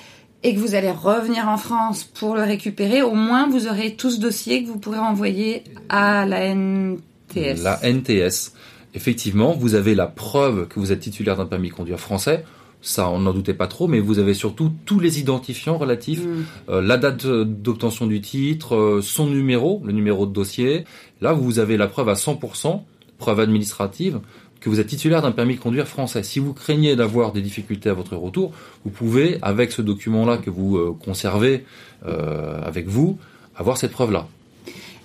et 0.44 0.56
que 0.56 0.60
vous 0.60 0.76
allez 0.76 0.92
revenir 0.92 1.48
en 1.48 1.58
France 1.58 2.04
pour 2.04 2.36
le 2.36 2.44
récupérer, 2.44 3.02
au 3.02 3.14
moins 3.14 3.48
vous 3.50 3.68
aurez 3.68 3.96
tout 3.96 4.10
ce 4.10 4.20
dossier 4.20 4.64
que 4.64 4.70
vous 4.70 4.80
pourrez 4.80 5.00
envoyer 5.00 5.64
à 5.90 6.26
la 6.26 6.54
NTS. 6.54 7.64
La 7.64 7.80
NTS. 7.84 8.54
Effectivement, 8.96 9.54
vous 9.54 9.76
avez 9.76 9.96
la 9.96 10.08
preuve 10.08 10.68
que 10.68 10.80
vous 10.80 10.92
êtes 10.92 11.02
titulaire 11.02 11.38
d'un 11.38 11.46
permis 11.46 11.70
de 11.70 11.74
conduire 11.74 12.00
français 12.00 12.44
ça 12.82 13.10
on 13.10 13.20
n'en 13.20 13.34
doutait 13.34 13.54
pas 13.54 13.68
trop, 13.68 13.88
mais 13.88 14.00
vous 14.00 14.20
avez 14.20 14.34
surtout 14.34 14.72
tous 14.86 15.00
les 15.00 15.20
identifiants 15.20 15.78
relatifs, 15.78 16.24
mm. 16.24 16.46
euh, 16.70 16.82
la 16.82 16.98
date 16.98 17.26
d'obtention 17.26 18.08
du 18.08 18.22
titre, 18.22 18.76
euh, 18.76 19.02
son 19.02 19.28
numéro, 19.28 19.82
le 19.84 19.92
numéro 19.92 20.26
de 20.26 20.32
dossier. 20.34 20.86
Là, 21.22 21.34
vous 21.34 21.60
avez 21.60 21.78
la 21.78 21.88
preuve 21.88 22.10
à 22.10 22.14
100%, 22.14 22.82
preuve 23.18 23.40
administrative, 23.40 24.20
que 24.60 24.70
vous 24.70 24.80
êtes 24.80 24.88
titulaire 24.88 25.22
d'un 25.22 25.32
permis 25.32 25.56
de 25.56 25.60
conduire 25.62 25.88
français. 25.88 26.24
Si 26.24 26.40
vous 26.40 26.54
craignez 26.54 26.96
d'avoir 26.96 27.32
des 27.32 27.42
difficultés 27.42 27.90
à 27.90 27.94
votre 27.94 28.16
retour, 28.16 28.52
vous 28.84 28.92
pouvez, 28.92 29.38
avec 29.42 29.72
ce 29.72 29.82
document-là 29.82 30.38
que 30.38 30.50
vous 30.50 30.78
euh, 30.78 30.96
conservez 31.04 31.66
avec 32.04 32.88
vous, 32.88 33.18
avoir 33.58 33.76
cette 33.76 33.92
preuve-là. 33.92 34.26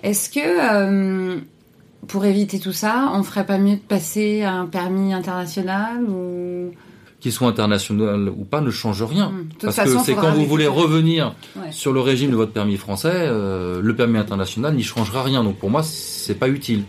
Est-ce 0.04 0.30
que 0.30 1.40
pour 2.06 2.24
éviter 2.24 2.60
tout 2.60 2.72
ça, 2.72 3.10
on 3.14 3.22
ferait 3.22 3.46
pas 3.46 3.58
mieux 3.58 3.76
de 3.76 3.80
passer 3.80 4.42
à 4.42 4.52
un 4.52 4.66
permis 4.66 5.12
international 5.12 6.04
ou 6.04 6.70
qu'il 7.20 7.32
soit 7.32 7.48
international 7.48 8.28
ou 8.28 8.44
pas, 8.44 8.60
ne 8.60 8.70
change 8.70 9.02
rien. 9.02 9.32
Toute 9.52 9.62
Parce 9.62 9.76
façon, 9.76 9.98
que 10.00 10.04
c'est 10.04 10.14
quand 10.14 10.32
vous 10.32 10.44
voulez 10.44 10.66
revenir 10.66 11.34
Ouais. 11.56 11.72
sur 11.72 11.94
le 11.94 12.00
régime 12.00 12.30
de 12.30 12.36
votre 12.36 12.52
permis 12.52 12.76
français, 12.76 13.10
euh, 13.14 13.80
le 13.82 13.96
permis 13.96 14.18
international 14.18 14.74
n'y 14.74 14.82
changera 14.82 15.22
rien. 15.22 15.42
Donc 15.42 15.56
pour 15.56 15.70
moi, 15.70 15.82
c'est 15.82 16.34
pas 16.34 16.48
utile. 16.48 16.82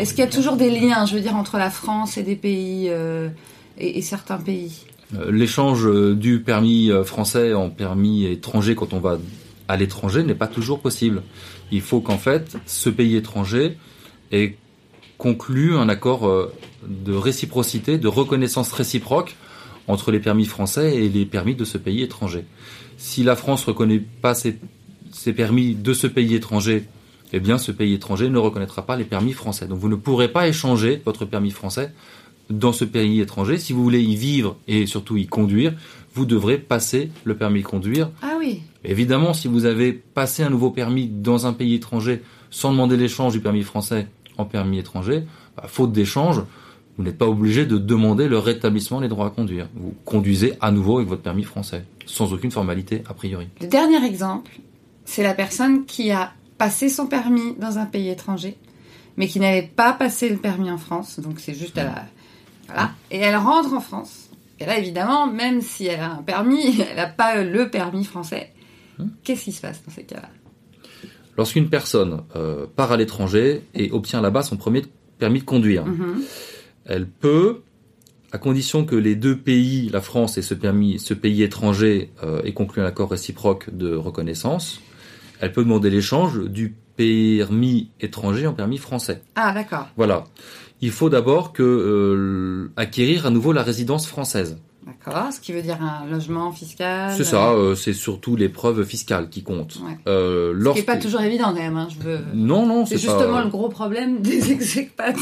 Est-ce 0.00 0.14
qu'il 0.14 0.24
y 0.24 0.26
a 0.26 0.30
toujours 0.30 0.56
des 0.56 0.70
liens, 0.70 1.04
je 1.04 1.14
veux 1.14 1.20
dire, 1.20 1.36
entre 1.36 1.58
la 1.58 1.68
France 1.68 2.16
et 2.16 2.22
des 2.22 2.34
pays 2.34 2.86
euh, 2.88 3.28
et, 3.76 4.00
certains 4.00 4.38
pays? 4.38 4.86
Euh, 5.14 5.30
L'échange 5.30 5.86
euh, 5.86 6.14
du 6.14 6.40
permis 6.40 6.90
français 7.04 7.52
en 7.52 7.68
permis 7.68 8.24
étranger 8.24 8.74
quand 8.74 8.94
on 8.94 8.98
va 8.98 9.18
à 9.68 9.76
l'étranger 9.76 10.22
n'est 10.22 10.34
pas 10.34 10.46
toujours 10.46 10.80
possible. 10.80 11.22
Il 11.70 11.82
faut 11.82 12.00
qu'en 12.00 12.16
fait, 12.16 12.56
ce 12.64 12.88
pays 12.88 13.14
étranger 13.14 13.76
ait 14.32 14.56
conclu 15.18 15.76
un 15.76 15.90
accord 15.90 16.50
de 16.88 17.12
réciprocité, 17.12 17.98
de 17.98 18.08
reconnaissance 18.08 18.72
réciproque 18.72 19.36
entre 19.86 20.12
les 20.12 20.18
permis 20.18 20.46
français 20.46 20.96
et 20.96 21.10
les 21.10 21.26
permis 21.26 21.54
de 21.54 21.66
ce 21.66 21.76
pays 21.76 22.02
étranger. 22.02 22.46
Si 22.96 23.22
la 23.22 23.36
France 23.36 23.64
reconnaît 23.64 24.02
pas 24.22 24.34
ses 24.34 25.32
permis 25.34 25.74
de 25.74 25.92
ce 25.92 26.06
pays 26.06 26.34
étranger, 26.34 26.86
eh 27.32 27.40
bien 27.40 27.58
ce 27.58 27.72
pays 27.72 27.94
étranger 27.94 28.28
ne 28.28 28.38
reconnaîtra 28.38 28.86
pas 28.86 28.96
les 28.96 29.04
permis 29.04 29.32
français. 29.32 29.66
Donc 29.66 29.78
vous 29.78 29.88
ne 29.88 29.96
pourrez 29.96 30.28
pas 30.28 30.48
échanger 30.48 31.02
votre 31.04 31.24
permis 31.24 31.50
français 31.50 31.92
dans 32.50 32.72
ce 32.72 32.84
pays 32.84 33.20
étranger. 33.20 33.58
Si 33.58 33.72
vous 33.72 33.82
voulez 33.82 34.02
y 34.02 34.16
vivre 34.16 34.56
et 34.66 34.86
surtout 34.86 35.16
y 35.16 35.26
conduire, 35.26 35.72
vous 36.14 36.26
devrez 36.26 36.58
passer 36.58 37.10
le 37.24 37.36
permis 37.36 37.62
de 37.62 37.66
conduire. 37.66 38.10
Ah 38.22 38.34
oui. 38.38 38.62
Évidemment, 38.84 39.34
si 39.34 39.48
vous 39.48 39.64
avez 39.64 39.92
passé 39.92 40.42
un 40.42 40.50
nouveau 40.50 40.70
permis 40.70 41.06
dans 41.08 41.46
un 41.46 41.52
pays 41.52 41.74
étranger 41.74 42.22
sans 42.50 42.72
demander 42.72 42.96
l'échange 42.96 43.32
du 43.32 43.40
permis 43.40 43.62
français 43.62 44.08
en 44.36 44.44
permis 44.44 44.78
étranger, 44.78 45.22
bah, 45.56 45.64
faute 45.68 45.92
d'échange, 45.92 46.42
vous 46.96 47.04
n'êtes 47.04 47.18
pas 47.18 47.28
obligé 47.28 47.64
de 47.64 47.78
demander 47.78 48.28
le 48.28 48.38
rétablissement 48.38 49.00
des 49.00 49.08
droits 49.08 49.26
à 49.26 49.30
conduire. 49.30 49.68
Vous 49.74 49.94
conduisez 50.04 50.54
à 50.60 50.72
nouveau 50.72 50.96
avec 50.96 51.08
votre 51.08 51.22
permis 51.22 51.44
français, 51.44 51.84
sans 52.06 52.32
aucune 52.32 52.50
formalité 52.50 53.02
a 53.08 53.14
priori. 53.14 53.46
Le 53.60 53.68
dernier 53.68 54.04
exemple, 54.04 54.50
c'est 55.04 55.22
la 55.22 55.34
personne 55.34 55.86
qui 55.86 56.10
a 56.10 56.32
passé 56.60 56.90
son 56.90 57.06
permis 57.06 57.54
dans 57.58 57.78
un 57.78 57.86
pays 57.86 58.10
étranger, 58.10 58.54
mais 59.16 59.26
qui 59.28 59.40
n'avait 59.40 59.62
pas 59.74 59.94
passé 59.94 60.28
le 60.28 60.36
permis 60.36 60.70
en 60.70 60.76
France. 60.76 61.18
Donc 61.18 61.40
c'est 61.40 61.54
juste 61.54 61.78
à 61.78 61.84
la... 61.84 62.04
Voilà. 62.66 62.90
Et 63.10 63.18
elle 63.18 63.36
rentre 63.36 63.72
en 63.72 63.80
France. 63.80 64.28
Et 64.58 64.66
là, 64.66 64.78
évidemment, 64.78 65.26
même 65.26 65.62
si 65.62 65.86
elle 65.86 66.00
a 66.00 66.12
un 66.12 66.22
permis, 66.22 66.78
elle 66.90 66.96
n'a 66.96 67.06
pas 67.06 67.42
le 67.42 67.70
permis 67.70 68.04
français. 68.04 68.52
Qu'est-ce 69.24 69.44
qui 69.44 69.52
se 69.52 69.62
passe 69.62 69.82
dans 69.86 69.90
ces 69.90 70.02
cas-là? 70.04 70.28
Lorsqu'une 71.38 71.70
personne 71.70 72.24
euh, 72.36 72.66
part 72.76 72.92
à 72.92 72.98
l'étranger 72.98 73.62
et 73.74 73.90
obtient 73.90 74.20
là-bas 74.20 74.42
son 74.42 74.58
premier 74.58 74.82
permis 75.18 75.40
de 75.40 75.46
conduire, 75.46 75.86
Mhm. 75.86 76.22
elle 76.84 77.06
peut, 77.06 77.62
à 78.32 78.36
condition 78.38 78.84
que 78.84 78.96
les 78.96 79.14
deux 79.16 79.38
pays, 79.38 79.88
la 79.88 80.02
France 80.02 80.36
et 80.36 80.42
ce, 80.42 80.52
permis, 80.52 80.98
ce 80.98 81.14
pays 81.14 81.42
étranger, 81.42 82.10
euh, 82.22 82.42
aient 82.42 82.52
conclu 82.52 82.82
un 82.82 82.84
accord 82.84 83.10
réciproque 83.10 83.74
de 83.74 83.94
reconnaissance, 83.94 84.82
elle 85.40 85.52
peut 85.52 85.64
demander 85.64 85.90
l'échange 85.90 86.38
du 86.38 86.76
permis 86.96 87.90
étranger 88.00 88.46
en 88.46 88.52
permis 88.52 88.78
français. 88.78 89.22
Ah, 89.34 89.52
d'accord. 89.52 89.88
Voilà. 89.96 90.24
Il 90.80 90.90
faut 90.90 91.10
d'abord 91.10 91.52
que 91.52 91.62
euh, 91.62 92.72
acquérir 92.76 93.26
à 93.26 93.30
nouveau 93.30 93.52
la 93.52 93.62
résidence 93.62 94.06
française. 94.06 94.58
D'accord. 95.04 95.32
Ce 95.32 95.40
qui 95.40 95.52
veut 95.52 95.62
dire 95.62 95.78
un 95.82 96.06
logement 96.10 96.52
fiscal. 96.52 97.12
C'est 97.16 97.24
ça, 97.24 97.52
euh, 97.52 97.74
c'est 97.74 97.92
surtout 97.92 98.36
les 98.36 98.48
preuves 98.48 98.84
fiscales 98.84 99.28
qui 99.28 99.42
comptent. 99.42 99.76
Ouais. 99.84 99.96
Euh, 100.08 100.54
Ce 100.64 100.70
qui 100.72 100.78
n'est 100.78 100.82
pas 100.84 100.96
toujours 100.96 101.20
évident 101.20 101.46
quand 101.48 101.54
même. 101.54 101.76
hein, 101.76 101.88
Je 101.90 102.02
veux... 102.04 102.18
Non, 102.34 102.66
non, 102.66 102.86
C'est 102.86 102.96
c'est 102.96 103.02
justement 103.08 103.34
pas... 103.34 103.44
le 103.44 103.50
gros 103.50 103.68
problème 103.68 104.20
des 104.22 104.52
expats. 104.52 105.16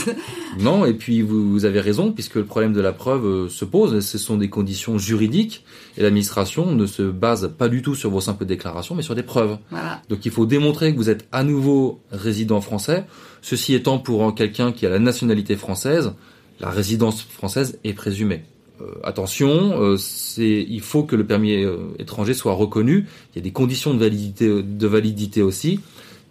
Non, 0.58 0.84
et 0.84 0.94
puis 0.94 1.22
vous, 1.22 1.50
vous 1.50 1.64
avez 1.64 1.80
raison, 1.80 2.12
puisque 2.12 2.36
le 2.36 2.44
problème 2.44 2.72
de 2.72 2.80
la 2.80 2.92
preuve 2.92 3.26
euh, 3.26 3.48
se 3.48 3.64
pose, 3.64 4.04
ce 4.04 4.18
sont 4.18 4.36
des 4.36 4.48
conditions 4.48 4.98
juridiques, 4.98 5.64
et 5.96 6.02
l'administration 6.02 6.72
ne 6.72 6.86
se 6.86 7.02
base 7.02 7.50
pas 7.56 7.68
du 7.68 7.82
tout 7.82 7.94
sur 7.94 8.10
vos 8.10 8.20
simples 8.20 8.44
déclarations, 8.46 8.94
mais 8.94 9.02
sur 9.02 9.14
des 9.14 9.22
preuves. 9.22 9.58
Voilà. 9.70 10.00
Donc 10.08 10.24
il 10.26 10.30
faut 10.32 10.46
démontrer 10.46 10.92
que 10.92 10.96
vous 10.96 11.10
êtes 11.10 11.26
à 11.32 11.44
nouveau 11.44 12.00
résident 12.10 12.60
français. 12.60 13.04
Ceci 13.42 13.74
étant 13.74 13.98
pour 13.98 14.34
quelqu'un 14.34 14.72
qui 14.72 14.86
a 14.86 14.88
la 14.88 14.98
nationalité 14.98 15.56
française, 15.56 16.12
la 16.60 16.70
résidence 16.70 17.22
française 17.22 17.78
est 17.84 17.92
présumée. 17.94 18.42
Euh, 18.80 18.84
attention, 19.02 19.80
euh, 19.82 19.96
c'est, 19.96 20.64
il 20.68 20.80
faut 20.80 21.02
que 21.02 21.16
le 21.16 21.26
permis 21.26 21.62
euh, 21.64 21.76
étranger 21.98 22.34
soit 22.34 22.52
reconnu. 22.54 23.06
Il 23.32 23.36
y 23.36 23.40
a 23.40 23.42
des 23.42 23.50
conditions 23.52 23.92
de 23.94 23.98
validité, 23.98 24.62
de 24.62 24.86
validité 24.86 25.42
aussi. 25.42 25.80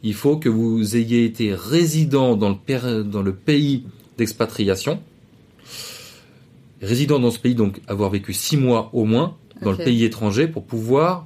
Il 0.03 0.13
faut 0.13 0.37
que 0.37 0.47
vous 0.49 0.95
ayez 0.95 1.25
été 1.25 1.53
résident 1.53 2.35
dans 2.37 2.49
le, 2.49 2.55
per- 2.55 3.03
dans 3.05 3.21
le 3.23 3.33
pays 3.33 3.83
d'expatriation. 4.17 4.99
Résident 6.81 7.19
dans 7.19 7.31
ce 7.31 7.39
pays, 7.39 7.55
donc 7.55 7.81
avoir 7.87 8.09
vécu 8.11 8.33
six 8.33 8.57
mois 8.57 8.89
au 8.93 9.03
moins 9.05 9.35
dans 9.63 9.71
le 9.71 9.77
pays 9.85 10.03
étranger 10.03 10.47
pour 10.47 10.63
pouvoir 10.65 11.25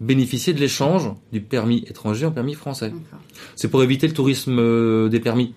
bénéficier 0.00 0.52
de 0.52 0.58
l'échange 0.58 1.10
du 1.32 1.40
permis 1.40 1.84
étranger 1.86 2.26
en 2.26 2.32
permis 2.32 2.54
français. 2.54 2.92
C'est 3.54 3.68
pour 3.68 3.82
éviter 3.84 4.08
le 4.08 4.14
tourisme 4.14 5.08
des 5.08 5.20
permis. 5.20 5.54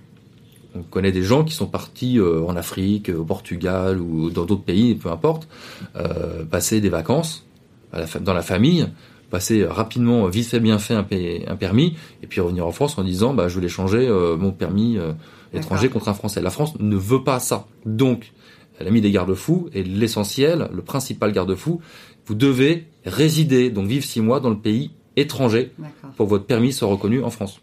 On 0.75 0.81
connaît 0.81 1.12
des 1.12 1.23
gens 1.23 1.43
qui 1.43 1.53
sont 1.53 1.67
partis 1.67 2.17
euh, 2.19 2.43
en 2.45 2.55
Afrique, 2.55 3.09
au 3.09 3.23
Portugal 3.23 3.99
ou 3.99 4.29
dans 4.29 4.45
d'autres 4.45 4.63
pays, 4.63 4.95
peu 4.95 5.09
importe, 5.09 5.47
euh, 5.95 6.43
passer 6.45 6.81
des 6.81 6.89
vacances 6.89 7.45
à 7.91 7.99
la 7.99 8.07
fa- 8.07 8.19
dans 8.19 8.33
la 8.33 8.41
famille, 8.41 8.88
passer 9.29 9.65
rapidement, 9.65 10.27
vite 10.27 10.47
fait, 10.47 10.59
bien 10.59 10.79
fait 10.79 10.95
un, 10.95 11.03
permis, 11.03 11.95
et 12.23 12.27
puis 12.27 12.41
revenir 12.41 12.65
en 12.65 12.71
France 12.71 12.97
en 12.97 13.03
disant 13.03 13.33
bah, 13.33 13.47
je 13.49 13.53
voulais 13.55 13.69
changer 13.69 14.07
euh, 14.07 14.36
mon 14.38 14.51
permis 14.51 14.97
euh, 14.97 15.13
étranger 15.53 15.89
contre 15.89 16.09
un 16.09 16.13
français. 16.15 16.41
La 16.41 16.49
France 16.49 16.73
ne 16.79 16.95
veut 16.95 17.23
pas 17.23 17.39
ça. 17.39 17.67
Donc, 17.86 18.31
elle 18.79 18.88
a 18.88 18.91
mis 18.91 19.01
des 19.01 19.12
garde-fous, 19.12 19.69
et 19.73 19.83
l'essentiel, 19.83 20.69
le 20.73 20.81
principal 20.81 21.31
garde-fou, 21.31 21.81
vous 22.25 22.36
devez 22.36 22.88
résider, 23.05 23.69
donc 23.69 23.88
vivre 23.88 24.05
six 24.05 24.21
mois 24.21 24.39
dans 24.39 24.49
le 24.49 24.57
pays 24.57 24.91
étranger 25.15 25.71
pour 26.17 26.25
que 26.25 26.29
votre 26.31 26.45
permis 26.45 26.73
soit 26.73 26.88
reconnu 26.88 27.23
en 27.23 27.29
France. 27.29 27.62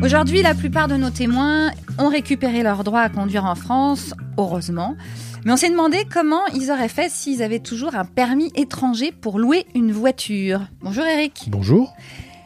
Aujourd'hui, 0.00 0.42
la 0.42 0.54
plupart 0.54 0.86
de 0.86 0.94
nos 0.94 1.10
témoins 1.10 1.72
ont 1.98 2.08
récupéré 2.08 2.62
leur 2.62 2.84
droit 2.84 3.00
à 3.00 3.08
conduire 3.08 3.44
en 3.44 3.56
France, 3.56 4.14
heureusement. 4.38 4.96
Mais 5.44 5.52
on 5.52 5.56
s'est 5.56 5.70
demandé 5.70 6.04
comment 6.10 6.46
ils 6.54 6.70
auraient 6.70 6.88
fait 6.88 7.10
s'ils 7.10 7.42
avaient 7.42 7.58
toujours 7.58 7.96
un 7.96 8.04
permis 8.04 8.52
étranger 8.54 9.10
pour 9.10 9.40
louer 9.40 9.66
une 9.74 9.90
voiture. 9.90 10.60
Bonjour 10.82 11.04
Eric. 11.04 11.48
Bonjour. 11.48 11.92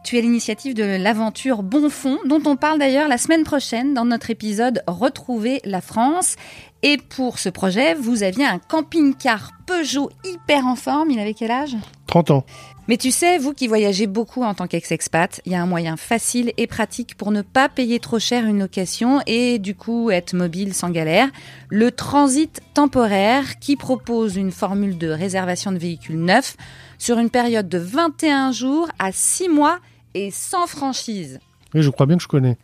Tu 0.02 0.18
es 0.18 0.22
l'initiative 0.22 0.74
de 0.74 0.82
l'aventure 0.82 1.62
Bonfond, 1.62 2.18
dont 2.26 2.40
on 2.46 2.56
parle 2.56 2.78
d'ailleurs 2.78 3.06
la 3.06 3.18
semaine 3.18 3.44
prochaine 3.44 3.94
dans 3.94 4.04
notre 4.04 4.30
épisode 4.30 4.82
Retrouver 4.86 5.60
la 5.64 5.80
France. 5.80 6.36
Et 6.82 6.96
pour 6.96 7.38
ce 7.38 7.48
projet, 7.50 7.94
vous 7.94 8.22
aviez 8.22 8.44
un 8.44 8.58
camping-car 8.58 9.52
Peugeot 9.66 10.10
hyper 10.24 10.66
en 10.66 10.74
forme. 10.74 11.10
Il 11.10 11.20
avait 11.20 11.34
quel 11.34 11.52
âge? 11.52 11.76
30 12.08 12.30
ans. 12.32 12.44
Mais 12.92 12.98
tu 12.98 13.10
sais, 13.10 13.38
vous 13.38 13.54
qui 13.54 13.68
voyagez 13.68 14.06
beaucoup 14.06 14.42
en 14.42 14.52
tant 14.52 14.66
qu'ex-expat, 14.66 15.40
il 15.46 15.52
y 15.52 15.54
a 15.54 15.62
un 15.62 15.66
moyen 15.66 15.96
facile 15.96 16.52
et 16.58 16.66
pratique 16.66 17.16
pour 17.16 17.30
ne 17.30 17.40
pas 17.40 17.70
payer 17.70 17.98
trop 17.98 18.18
cher 18.18 18.44
une 18.44 18.58
location 18.58 19.22
et 19.26 19.58
du 19.58 19.74
coup 19.74 20.10
être 20.10 20.34
mobile 20.34 20.74
sans 20.74 20.90
galère. 20.90 21.30
Le 21.70 21.90
transit 21.90 22.60
temporaire 22.74 23.58
qui 23.60 23.76
propose 23.76 24.36
une 24.36 24.52
formule 24.52 24.98
de 24.98 25.08
réservation 25.08 25.72
de 25.72 25.78
véhicules 25.78 26.22
neufs 26.22 26.58
sur 26.98 27.18
une 27.18 27.30
période 27.30 27.66
de 27.66 27.78
21 27.78 28.52
jours 28.52 28.90
à 28.98 29.10
6 29.10 29.48
mois 29.48 29.78
et 30.12 30.30
sans 30.30 30.66
franchise. 30.66 31.40
Oui, 31.72 31.80
je 31.80 31.88
crois 31.88 32.04
bien 32.04 32.18
que 32.18 32.22
je 32.22 32.28
connais. 32.28 32.58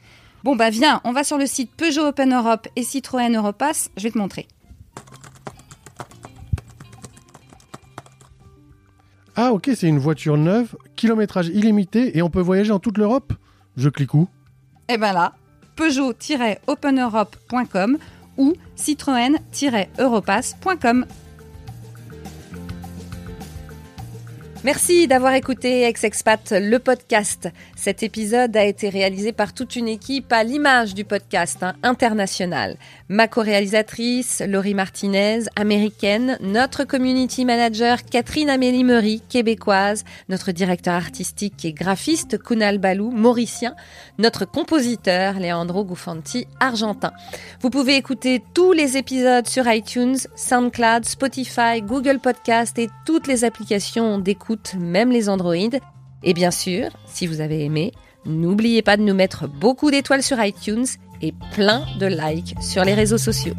Bon 0.45 0.57
bah 0.57 0.69
viens, 0.69 1.01
on 1.05 1.13
va 1.13 1.25
sur 1.25 1.39
le 1.39 1.47
site 1.47 1.71
Peugeot 1.75 2.07
Open 2.07 2.35
Europe 2.35 2.69
et 2.77 2.83
Citroën 2.83 3.35
Europass, 3.35 3.89
je 3.97 4.03
vais 4.03 4.11
te 4.11 4.19
montrer. 4.19 4.47
Ah 9.41 9.53
ok, 9.53 9.71
c'est 9.77 9.87
une 9.87 10.01
voiture 10.01 10.37
neuve, 10.37 10.75
kilométrage 10.97 11.47
illimité 11.47 12.19
et 12.19 12.23
on 12.23 12.29
peut 12.29 12.41
voyager 12.41 12.73
en 12.73 12.81
toute 12.81 12.99
l'Europe? 12.99 13.33
Je 13.77 13.89
clique 13.89 14.13
où? 14.13 14.27
Eh 14.89 14.99
ben 14.99 15.13
là, 15.13 15.35
peugeot-openeurope.com 15.77 17.99
ou 18.37 18.55
citroën-europass.com. 18.75 21.07
Merci 24.65 25.07
d'avoir 25.07 25.35
écouté 25.35 25.85
Ex-Expat, 25.85 26.51
le 26.51 26.81
podcast. 26.81 27.49
Cet 27.77 28.03
épisode 28.03 28.57
a 28.57 28.65
été 28.65 28.89
réalisé 28.89 29.31
par 29.31 29.55
toute 29.55 29.77
une 29.77 29.87
équipe 29.87 30.33
à 30.33 30.43
l'image 30.43 30.95
du 30.95 31.05
podcast 31.05 31.63
hein, 31.63 31.75
international. 31.85 32.77
Ma 33.09 33.29
co-réalisatrice, 33.29 34.43
Laurie 34.45 34.75
Martinez, 34.75 35.45
américaine, 35.55 36.39
notre 36.41 36.83
community 36.83 37.45
manager, 37.45 38.05
Catherine 38.05 38.51
Amélie 38.51 38.83
Meury, 38.83 39.23
québécoise, 39.29 40.05
notre 40.29 40.51
directeur 40.51 40.95
artistique 40.95 41.65
et 41.65 41.73
graphiste, 41.73 42.43
Kunal 42.43 42.79
Balou, 42.79 43.13
mauricien, 43.13 43.77
notre 44.19 44.45
compositeur, 44.45 45.39
Leandro 45.39 45.85
Gufanti, 45.85 46.49
argentin. 46.59 47.13
Vous 47.61 47.71
pouvez 47.71 47.95
écouter 47.95 48.43
tous 48.55 48.73
les 48.73 48.97
épisodes 48.97 49.47
sur 49.47 49.73
iTunes, 49.73 50.19
SoundCloud, 50.35 51.05
Spotify, 51.05 51.81
Google 51.81 52.19
Podcast 52.19 52.77
et 52.81 52.89
toutes 53.07 53.29
les 53.29 53.45
applications 53.45 54.19
d'écoute, 54.19 54.48
même 54.79 55.11
les 55.11 55.29
Android. 55.29 55.55
Et 56.23 56.35
bien 56.35 56.51
sûr, 56.51 56.91
si 57.07 57.27
vous 57.27 57.41
avez 57.41 57.65
aimé, 57.65 57.93
n'oubliez 58.25 58.83
pas 58.83 58.97
de 58.97 59.03
nous 59.03 59.15
mettre 59.15 59.49
beaucoup 59.49 59.91
d'étoiles 59.91 60.23
sur 60.23 60.43
iTunes 60.43 60.87
et 61.23 61.33
plein 61.53 61.85
de 61.99 62.07
likes 62.07 62.55
sur 62.61 62.85
les 62.85 62.95
réseaux 62.95 63.19
sociaux. 63.19 63.55